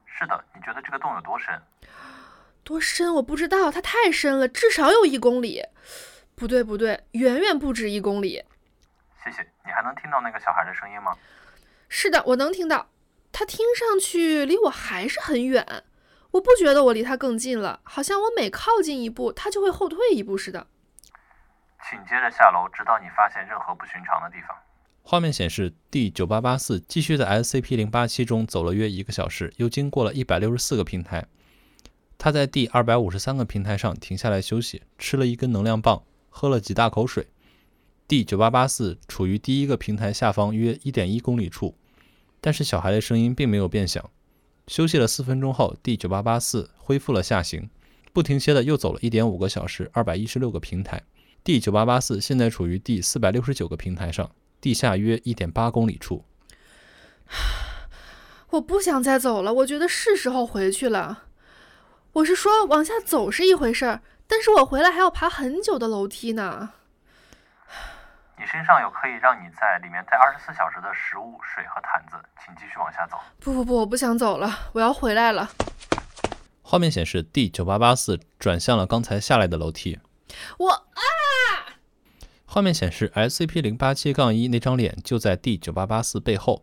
[0.06, 1.60] 是的，你觉得这个洞有多深？
[2.64, 5.62] 多深我不知道，它太深了，至少有一公里。
[6.34, 8.42] 不对不对，远远不止一公里。
[9.22, 9.42] 谢谢。
[9.64, 11.14] 你还能听到那个小孩的声音吗？
[11.88, 12.88] 是的，我能听到。
[13.30, 15.84] 他听上去离我还是很远，
[16.30, 20.66] 我不觉得我离他更近了，好像我每靠近一步，他就会后退一步似的。
[21.90, 24.56] 请接着下楼，直到你发现任何不寻常的地方。
[25.06, 31.26] 画面显示，D 九八八四继续在 SCP 零八七中走了约一个小时，又经过了一百六十四个平台。
[32.16, 37.26] 他在第二百五十三个平台上停下来休息，吃了一根能量棒，喝了几大口水。
[38.08, 41.74] D 九八八四处于第一个平台下方约一点一公里处，
[42.40, 44.10] 但是小孩的声音并没有变响。
[44.68, 47.68] 休息了四分钟后，D 九八八四恢复了下行，
[48.14, 51.02] 不停歇的又走了一点五个小时，二百一十六个平台。
[51.42, 54.30] D 九八八四现在处于第四百六十九个平台上，
[54.64, 56.24] 地下约一点八公里处。
[58.52, 61.24] 我不想再走了，我觉得是时候回去了。
[62.14, 66.70] 我是说往下走是一回事儿，但是我回来还要爬很久的楼梯呢。
[68.38, 73.18] 你身上有可以让你在里面待二十四小时的食物、水和毯子，请继续往下走。
[73.40, 75.50] 不不不，我不想走了，我要回来了。
[76.62, 80.00] 画面显示 D 九八八四转向了刚才下来的楼梯。
[80.56, 81.63] 我啊！
[82.54, 86.62] 画面显示 SCP 零八七杠一那张脸就在 D 九八八四背后，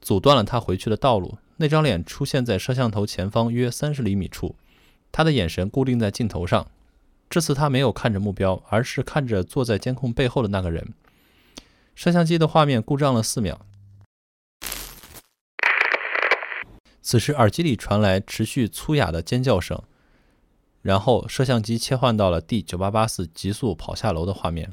[0.00, 1.38] 阻断了他回去的道路。
[1.56, 4.54] 那张脸出现在摄像头前方约三十厘米处，
[5.10, 6.70] 他的眼神固定在镜头上。
[7.28, 10.94] 这次他没有看着目标，而是看着坐在监控背后的那个人。
[11.96, 13.66] 摄像机的画面故障了四秒。
[17.02, 19.82] 此时耳机里传来持续粗哑的尖叫声，
[20.80, 24.72] 然后摄像机切换到了 D 九八八四急速跑下楼的画面。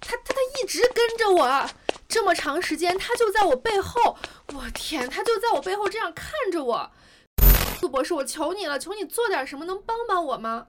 [0.00, 1.70] 他他他一直跟着我，
[2.08, 4.16] 这么长时间，他就在我背后。
[4.54, 6.90] 我天，他就在我背后这样看着我。
[7.80, 10.66] 杜博士，我求你了，求你做点什么，能帮帮我吗？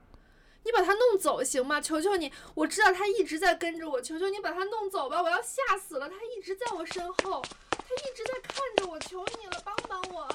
[0.64, 1.80] 你把他弄走行吗？
[1.80, 6.08] 求求你，我知道他一直在跟着我，求求你把他弄走吧，我要吓死了。
[6.08, 10.28] 他一直在我身后，他一直在看着我，求你了，帮帮我。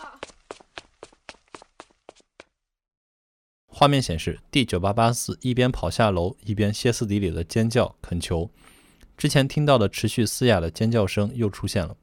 [3.66, 8.50] 画面显示，D 九八八四一边跑下楼，一边歇斯底里的尖叫恳求。
[9.18, 11.98] 之前听到的持续嘶哑的尖叫声又出现了，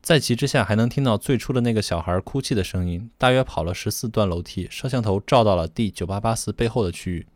[0.00, 3.10] 在其之下还能听到最初的那个小孩哭泣的声音。
[3.18, 7.26] 大约跑了十四段楼梯，摄像头照到了 D 九八八四背后的区域。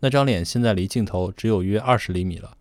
[0.00, 2.58] 那张脸现在离镜头只有约二十厘米了。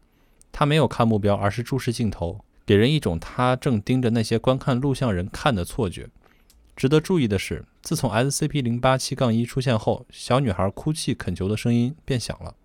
[0.54, 6.08] 他没有看目标，而是注视镜头，给人一种他正盯着那些观看录像人看的错觉。
[6.78, 12.56] 值得注意的是，自从 SCP 零八七杠一出现后，小女孩哭泣恳求的声音变响了，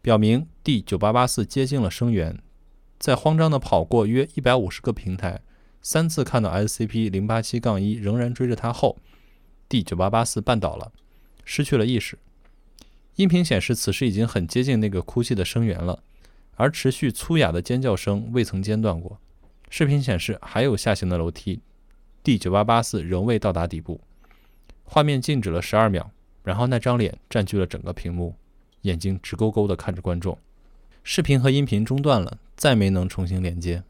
[0.00, 2.40] 表明 D 九八八四接近了声源。
[2.98, 5.40] 在慌张地跑过约一百五十个平台，
[5.80, 8.98] 三次看到 SCP 零八七杠一仍然追着他后
[9.68, 10.92] ，D 九八八四绊倒了，
[11.44, 12.18] 失去了意识。
[13.14, 16.02] 音频显示，此时已经很接近那个哭泣的声源了，
[16.56, 19.20] 而持续粗哑的尖叫声未曾间断过。
[19.70, 21.60] 视频显示，还有下行的楼梯。
[22.22, 24.00] D 九八八四仍未到达底部，
[24.82, 26.10] 画面静止了十二秒，
[26.42, 28.34] 然后那张脸占据了整个屏幕，
[28.82, 30.38] 眼睛直勾勾地看着观众。
[31.02, 33.82] 视频和音频中断了，再没能重新连接。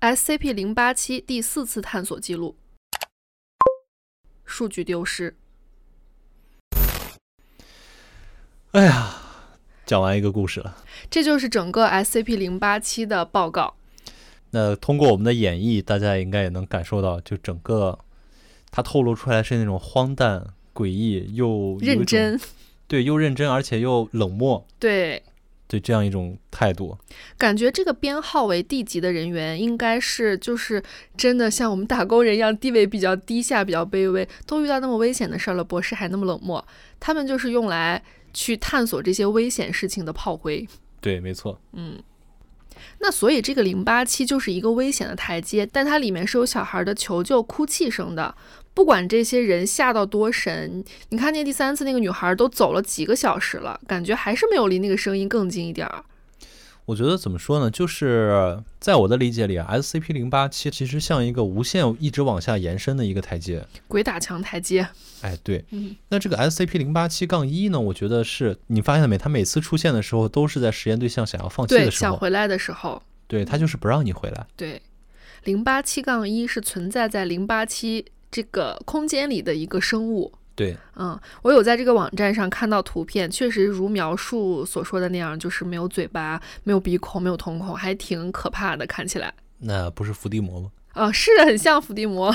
[0.00, 2.56] SCP 零八七第四次探索记录，
[4.44, 5.36] 数据丢失。
[8.72, 9.14] 哎呀，
[9.86, 10.76] 讲完一个故事了。
[11.08, 13.76] 这就是整个 SCP 零八七的报告。
[14.50, 17.98] 那通过我们的演绎，大家应该也能感受到，就整个
[18.70, 22.38] 它透露出来是那种荒诞、诡异又认真，
[22.86, 25.22] 对，又认真，而且又冷漠，对，
[25.66, 26.96] 对这样一种态度。
[27.38, 30.82] 感觉这个编号为 D 级的人员，应该是就是
[31.16, 36.64] 真的像我们打工人一样，地位比较低下、比较卑微，都遇到那么危险的事儿了，博士还那么冷漠，
[37.00, 40.66] 他们就是用来去探索这些危险事情的炮灰。
[41.00, 41.60] 对，没错。
[41.72, 41.98] 嗯。
[43.00, 48.34] 那所以这个零八七就是一个危险的台阶，但它里面是有小孩的求救哭泣声的。
[48.72, 56.04] 不管这些人吓到多神，你看见第三次那个女孩都走了几个小时了，感觉还是没有离那个声音更近一点儿。
[56.86, 57.70] 我觉得怎么说呢？
[57.70, 64.88] 就是在我的理解里啊，SCP 零八七其实像一个无限一直往下延伸的一个台阶，鬼打墙台阶。
[65.24, 65.64] 哎，对。
[65.70, 67.80] 嗯，那这个 SCP 零八七杠一呢？
[67.80, 69.16] 我觉得是你发现了没？
[69.16, 74.46] 它每次出现的时候，都是在实验对象想要放弃，的时候，想回来的时候，对，它就是不让你回来。
[74.54, 74.82] 对，
[75.44, 80.30] 零八七杠一是存在在零八七这个空间里的一个生物。
[80.54, 89.32] 对，嗯，我有在这个网站上看到图片，确实如描述所说的那样，就是没有嘴巴、没有鼻孔、没有瞳孔，还挺可怕的，看起来。
[89.58, 90.70] 那不是伏地魔吗？
[90.94, 92.34] 哦，是的很像伏地魔，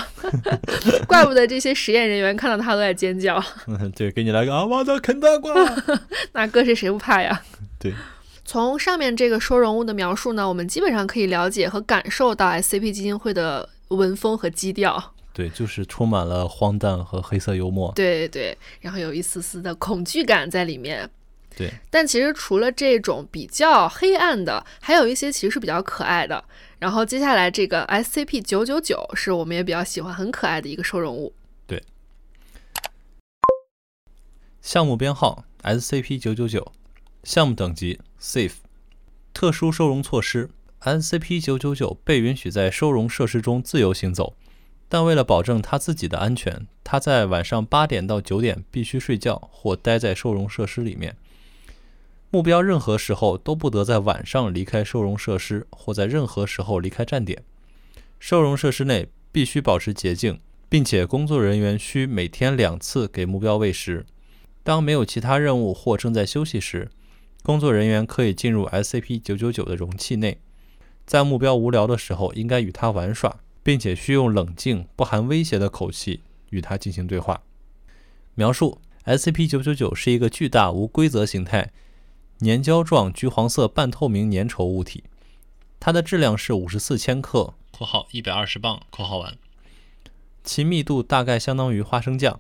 [1.07, 3.41] 怪不得这些实验人员看到他都在尖叫。
[3.67, 5.53] 嗯，对，给你来个阿瓦达肯达瓜。
[6.33, 7.41] 那搁谁谁不怕呀？
[7.79, 7.93] 对。
[8.43, 15.13] 从上面这个收容物的描述呢，我们基本上可以了解和感受到 SCP 基金会的文风和基调。
[15.31, 17.93] 对，就是充满了荒诞和黑色幽默。
[17.95, 21.09] 对对，然后有一丝丝的恐惧感在里面。
[21.59, 26.41] 对，但其实除了这种比较黑暗的，还有一些其实是比较可爱的。
[26.79, 31.33] 然后接下来这个 SCP 九九九是我们也比较喜欢、很可爱的一个收容物。
[31.67, 31.83] 对，
[34.61, 36.71] 项目编号 SCP 九九九，
[37.25, 38.53] 项目等级 Safe，
[39.33, 40.49] 特殊收容措施
[40.79, 44.37] SCP 九九九被允许在收容设施中自由行走。
[44.87, 51.17] 但为了保证他自己的安全，他在晚上八点到九点必须睡觉或待在收容设施里面。
[52.31, 57.43] 目标任何时候都不得在晚上离开收容设施，或在任何时候离开站点。
[58.19, 64.05] 收容设施内必须保持洁净，并且工作人员需每天两次给目标喂食。
[64.61, 66.91] 当没有其他任务或正在休息时，
[67.41, 70.39] 工作人员可以进入 SCP-999 的容器内。
[71.07, 76.21] 在目标无聊的时候，应该与他玩耍，并且需用冷静、不含威胁的口气
[76.51, 77.41] 与他进行对话。
[78.35, 81.71] 描述：SCP-999 是一个巨大无规则形态、
[82.41, 85.03] 粘胶状橘黄色半透明粘稠物体，
[85.77, 89.37] 它的质量是五十四千克（括号一百二十磅）（括号完），
[90.41, 92.39] 其密度大概相当于花生酱。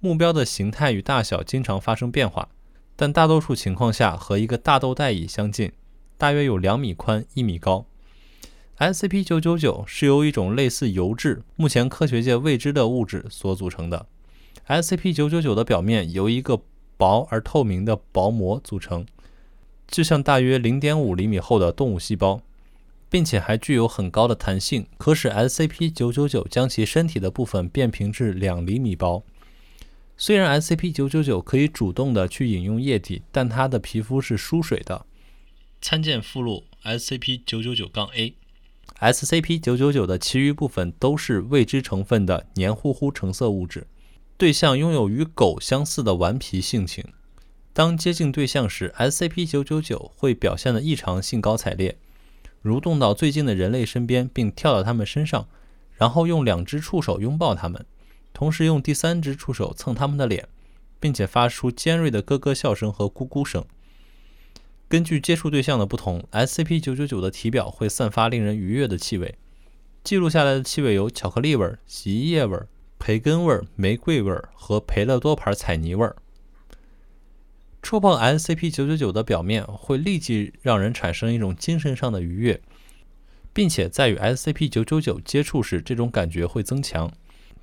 [0.00, 2.48] 目标的形态与大小经常发生变化，
[2.96, 5.72] 但大多数情况下和一个大豆袋蚁相近，
[6.16, 7.84] 大约有两米宽、一米高。
[8.78, 14.06] SCP-999 是由一种类似油质、目前科学界未知的物质所组成的。
[14.68, 16.62] SCP-999 的表面由一个
[16.96, 19.04] 薄而透明的薄膜组成，
[19.88, 22.40] 就像大约0.5厘米厚的动物细胞，
[23.10, 29.24] 并且还具有很高的弹性，可使 SCP-999 将其身体的部分变平至两厘米薄。
[30.16, 35.06] 虽然 SCP-999 可以主动的去饮用液体，但它的皮肤是疏水的。
[35.80, 38.34] 参见附录 SCP-999-A。
[39.00, 43.86] SCP-999 的其余部分都是未知成分的黏糊糊橙色物质。
[44.36, 47.04] 对象拥有与狗相似的顽皮性情。
[47.78, 51.96] 当接近对象时，SCP-999 会表现得异常兴高采烈，
[52.64, 55.46] 蠕动到最近的人类身边，并跳到他们身上，
[55.94, 57.86] 然后用两只触手拥抱他们。
[58.32, 60.48] 同时用第三只触手蹭他们的脸，
[60.98, 63.64] 并且发出尖锐的咯咯笑声和咕咕声。
[64.88, 69.36] 根据接触对象的不同，SCP-999 的体表会散发令人愉悦的气味。
[70.02, 72.58] 记录下来的气味有巧克力味、洗衣液味、
[72.98, 76.10] 培根味、玫瑰味和培乐多牌彩泥味。
[77.82, 82.60] 触碰 SCP-999 的表面会立即让人产生一种精神上的愉悦，
[83.52, 87.10] 并且在与 SCP-999 接触时，这种感觉会增强。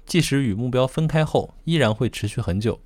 [0.05, 2.79] 即使与目标分开后，依然会持续很久。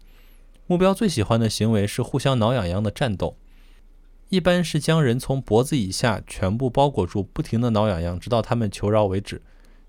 [0.67, 3.37] 目标最喜欢的行为是互相挠痒痒的战斗，
[4.29, 9.41] 一般是将人从脖子以下全部包裹住，不停地挠痒痒，直到他们求饶为止。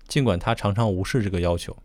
[0.07, 1.77] 尽管他常常无视这个要求，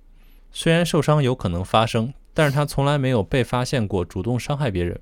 [0.51, 5.01] 虽然受伤有可能发生，但是他从来没有被发现过主动伤害别人。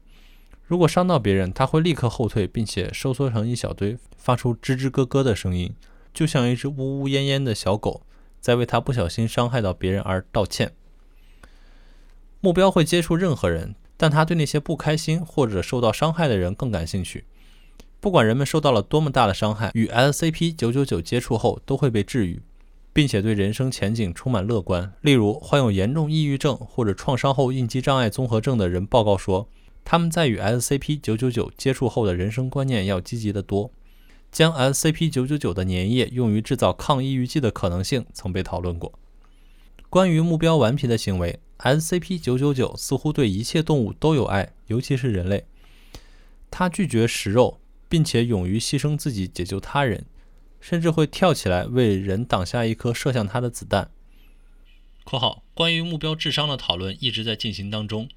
[0.67, 5.75] 如果伤到别人，他会立刻后退，并且收缩成一小堆，发出吱吱咯咯的声音，
[6.12, 8.03] 就像一只呜呜咽咽的小狗。
[8.41, 10.73] 在为他不小心伤害到别人而道歉。
[12.43, 17.25] 目标会接触任何人，但他对那些不开心或者受到伤害的人更感兴趣。
[18.01, 22.43] 不管人们受到了多么大的伤害，与 SCP-999 接触后都会被治愈，
[22.93, 24.93] 并且对人生前景充满乐观。
[25.01, 29.49] 例如，患有严重抑郁症或者创伤后应激障碍综合症的人报告说，
[29.85, 33.70] 他们在与 SCP-999 接触后的人生观念要积极得多。
[34.32, 38.99] 将 SCP-999 的粘液用于制造抗抑郁剂的可能性曾被讨论过。
[39.89, 45.47] 关于目标顽皮的行为，SCP-999 似乎对一切动物都有爱，尤其是人类。
[46.51, 50.05] 它拒绝食肉，并且勇于牺牲自己解救他人，
[50.61, 53.93] 甚至会跳起来为人挡下一颗射向他的子弹。
[55.05, 58.09] （括号关于目标智商的讨论一直在进行当中，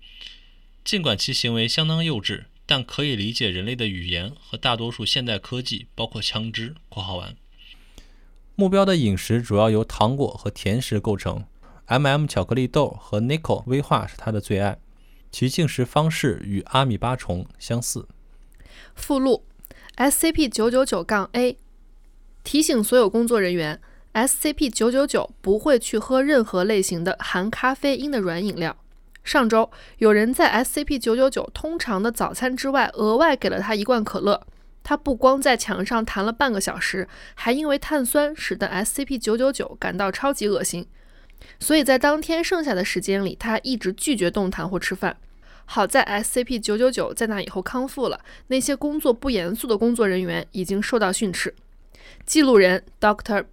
[0.88, 6.76] 尽管其行为相当幼稚。）但可以理解人类的语言和大多数现代科技，包括枪支。
[6.88, 7.36] （括号完）
[8.56, 11.44] 目标的饮食主要由糖果和甜食构成
[11.88, 14.80] ，M&M 巧克力豆和 Nickel 威化是他的最爱，
[15.30, 18.08] 其进食方式与阿米巴虫相似。
[18.96, 19.44] 附录
[19.98, 21.58] ：SCP-999-A
[22.46, 23.82] 提醒所有工作人员
[24.14, 28.78] ：SCP-999 不会去喝任何类型的含咖啡因的软饮料。
[29.28, 34.42] 上周有人在 SCP-999 通常的早餐之外，额外给了他一罐可乐。
[34.84, 37.06] 他不光在墙上弹了半个小时，
[37.36, 40.88] 还因为碳酸使得 SCP-999 感到超级恶心。
[41.60, 45.18] 所以在当天剩下的时间里，他一直拒绝动弹或吃饭。
[45.66, 48.22] 好在 SCP-999 在那以后康复了。
[48.48, 51.54] 那些工作不严肃的工作人员已经受到训斥。
[52.26, 53.44] 记录人 Dr.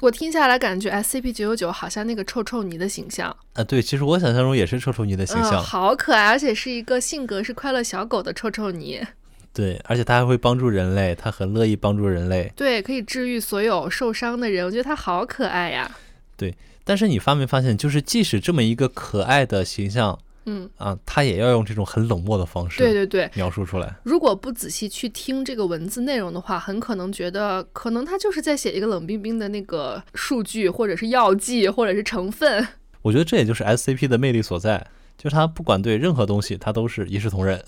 [0.00, 9.06] 我听下来感觉 SCP 九九九好像那个臭臭泥的形象啊，对，其实我想象中也是臭臭泥的形象，好可爱，而且是一个性格是快乐小狗的臭臭泥。
[9.52, 12.52] 对，而且它还会帮助人类，它很乐意帮助人类。
[12.56, 15.90] 对，可以治愈所有受伤的人，我觉得它好可爱呀。
[16.36, 20.18] 对，但是你发没发现，就是即使这么一个可爱的形象。
[20.46, 23.94] 嗯啊，他也要用这种很冷漠的方式，对对对，描述出来。
[24.02, 32.66] 如果不仔细去听这个文字内容的话，很可能觉得，可能他就是在写一个冷冰冰的那个数据，或者是药剂，或者是成分。
[33.02, 34.86] 我觉得这也就是 SCP 的魅力所在，
[35.16, 37.62] 就是他不管对任何东西，他都是一视同仁。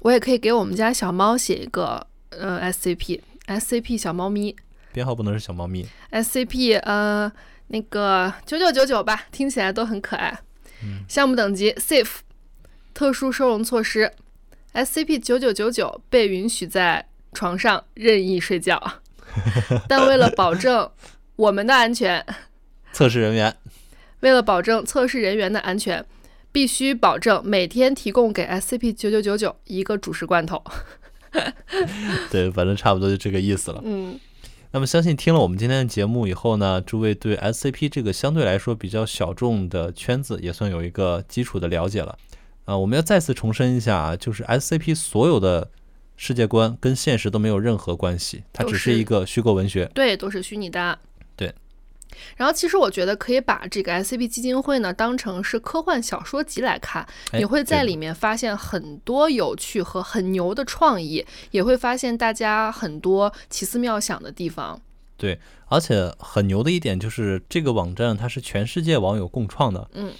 [0.00, 4.56] 我也可以给我们家小猫写一个呃 SCP，SCP 小猫咪，
[4.92, 5.86] 编号不能是小猫咪。
[6.10, 7.30] SCP 呃
[7.68, 10.38] 那个九九九九吧，听起来都很可爱。
[11.08, 12.16] 项目等级 Safe，
[12.94, 14.12] 特殊收容措施
[14.74, 19.00] ，SCP 九九九九被允许在床上任意睡觉，
[19.88, 20.90] 但为了保证
[21.36, 22.24] 我们的安全，
[22.92, 23.56] 测试人员，
[24.20, 26.04] 为了保证测试人员的安全，
[26.52, 30.62] 必须保证每天提供给 SCP 九九九九一个主食罐头。
[32.30, 33.80] 对，反正差不多就这个意思了。
[33.84, 34.20] 嗯，
[34.74, 42.18] 那么，相信听了我们今天的节目以后呢，诸位对 SCP 这个相对来说比较小众的圈子也算有一个基础的了解了。
[42.64, 45.70] 啊、我们要再次重申一下啊，就是 SCP 所有的
[46.16, 49.84] 世界观跟现实都没有任何关系，它只是一个虚构文学。
[49.92, 50.98] 对，都是虚拟的。
[51.36, 51.52] 对。
[52.36, 64.80] 然后，其实我觉得可以把这个 SCP 基金会呢当成是科幻小说集来看，哎你会在里面发现很多有趣和很牛的创意，也会发现大家很多奇思妙想的地方。
[65.16, 69.88] 对，而且很牛的一点就是这个网站它是全世界网友共创的。
[69.92, 70.12] 嗯，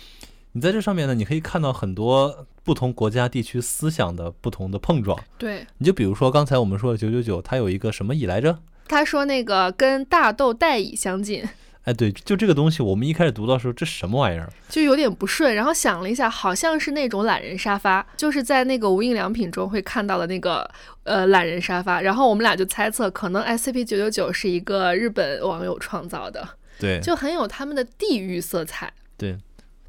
[0.52, 5.18] 你在这上面呢，你可以看到很多不同国家地区思想的不同的碰撞。
[5.36, 8.60] 对，你就比如说刚才我们说的九九九，它有一个什么蚁来着？
[8.86, 11.42] 他说那个跟大豆代蚁相近。
[11.84, 14.48] 哎，对，就这个东西，我们一开始读到的时候，这什么玩意儿？
[14.68, 20.70] 就有点不顺，然后想了一下，好像是那种懒人沙发，就是在那个无印良品中会看到的那个
[21.04, 22.00] 呃懒人沙发。
[22.00, 28.92] 然后我们俩就猜测，可能 SCP 九九九是一个日本网友创造的，对，就很有他们的地域色彩。
[29.16, 29.36] 对。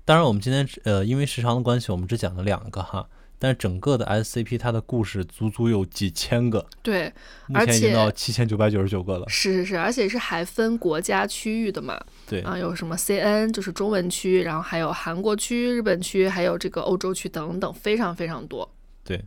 [0.05, 3.07] 当然，我们今天呃，因为时长的关系，我们只讲了两个哈，
[3.43, 7.11] 但是整个的 SCP 它的故事足足有几千个，对，
[7.47, 9.27] 目而且前已经到七千九百九十九个了。
[9.27, 18.73] 是是是，而且是还分国家区域的嘛，对，啊，有什么 CN 就是中文区，然后还有韩国区、日本区，还有这个欧洲区等等，非常非常多。
[19.03, 19.21] 对，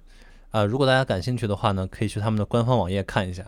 [0.49, 3.45] 啊、如果大家感兴趣的话呢，可以去他们的官方网页看一下。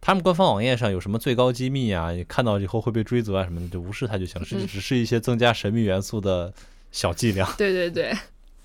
[0.00, 2.12] 他们官方网页上有什么最高机密啊？
[2.12, 4.48] 你看到以后会被追责啊什么的，就无视它就行了。
[4.48, 6.54] 这嗯只是一些增加神秘元素的
[6.90, 7.52] 小伎俩。
[7.58, 8.16] 对对对。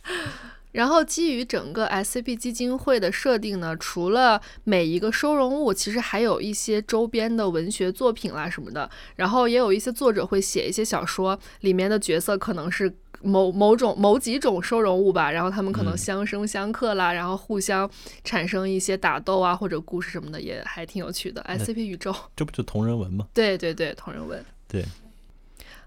[0.71, 8.89] 然后基于整个 SCP 基金会的设定呢，除了每一个收容物，其实还有一些周边的文学作品啦什么的。
[9.15, 17.89] 然后也有一些作者会写一些小说，里面的角色可能是某某种某几种收容物吧，然后他们可能嗯相生相克啦，然后互相
[18.23, 21.41] 产生一些打斗啊或者故事什么的，也还挺有趣的。
[21.47, 23.27] SCP 宇宙，这不就同人文吗？
[23.33, 24.43] 对对对，同人文。
[24.67, 24.85] 对，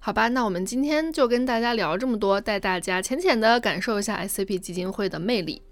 [0.04, 5.62] 好吧，那我们今天就跟大家聊这么多，带大家浅浅的感受一下 SCP 基金会的魅力。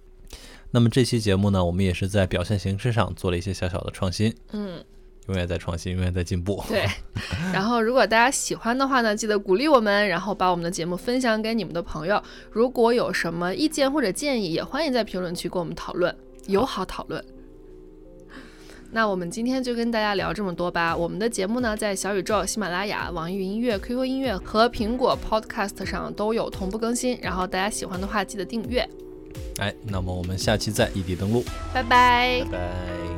[0.70, 4.82] 那么这期节目呢，我们也是在表现形式上做了一些小小的创新，嗯，
[5.26, 6.64] 永远在创新，永远在进步。
[6.66, 6.86] 对。
[7.52, 12.22] 然后，如果大家喜欢的话呢，记得鼓励我们，然后把我们的节目分享给你们的朋友。
[12.50, 16.16] 如果有什么意见或者建议，也欢迎在评论区跟我们讨论，
[16.46, 17.22] 友好讨论。
[18.94, 20.94] 那我们今天就跟大家聊这么多吧。
[20.94, 27.18] 我们的节目呢，在小宇宙、喜马拉雅、网易云音乐、QQ 音乐和苹果 Podcast 上都有同步更新。
[27.22, 28.86] 然后大家喜欢的话，记得订阅。
[29.58, 32.46] 哎，那么我们下期再异地登录，拜拜拜。
[32.52, 33.11] 拜。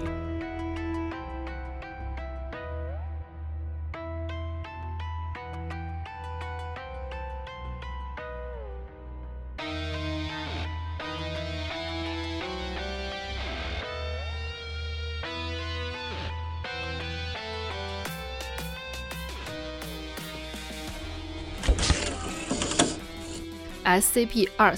[23.85, 24.75] SCP 二。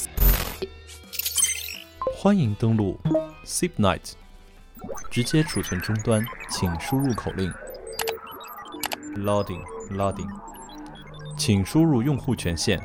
[2.16, 2.98] 欢迎登录
[3.44, 4.14] SIPNight，
[5.08, 7.52] 直接储存终端，请输入口令。
[9.14, 10.28] Loading loading，
[11.38, 12.82] 请输入用户权限，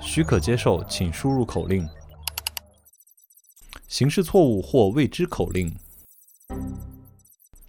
[0.00, 1.88] 许可接受，请输入口令，
[3.88, 5.76] 形式错误或未知口令，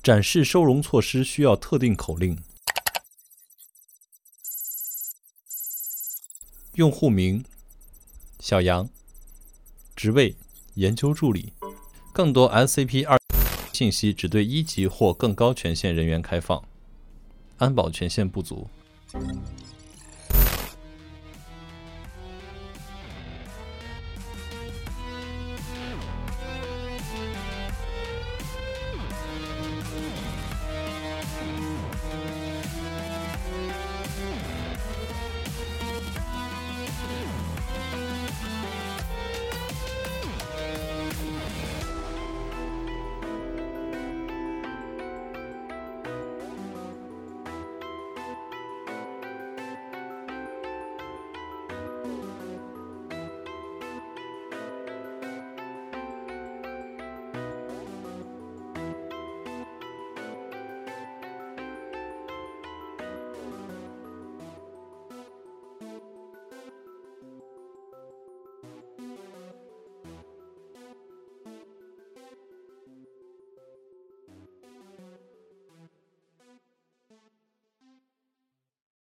[0.04, 2.38] 展示收容措施需要特定口令，
[6.76, 7.43] 用户名
[8.39, 8.89] 小杨。
[9.95, 10.36] 职位
[10.76, 11.53] 研究助理。
[12.13, 13.17] 更多 SCP 二
[13.72, 16.63] 信息只对一级或更高权限人员开放，
[17.57, 18.67] 安保权限不足。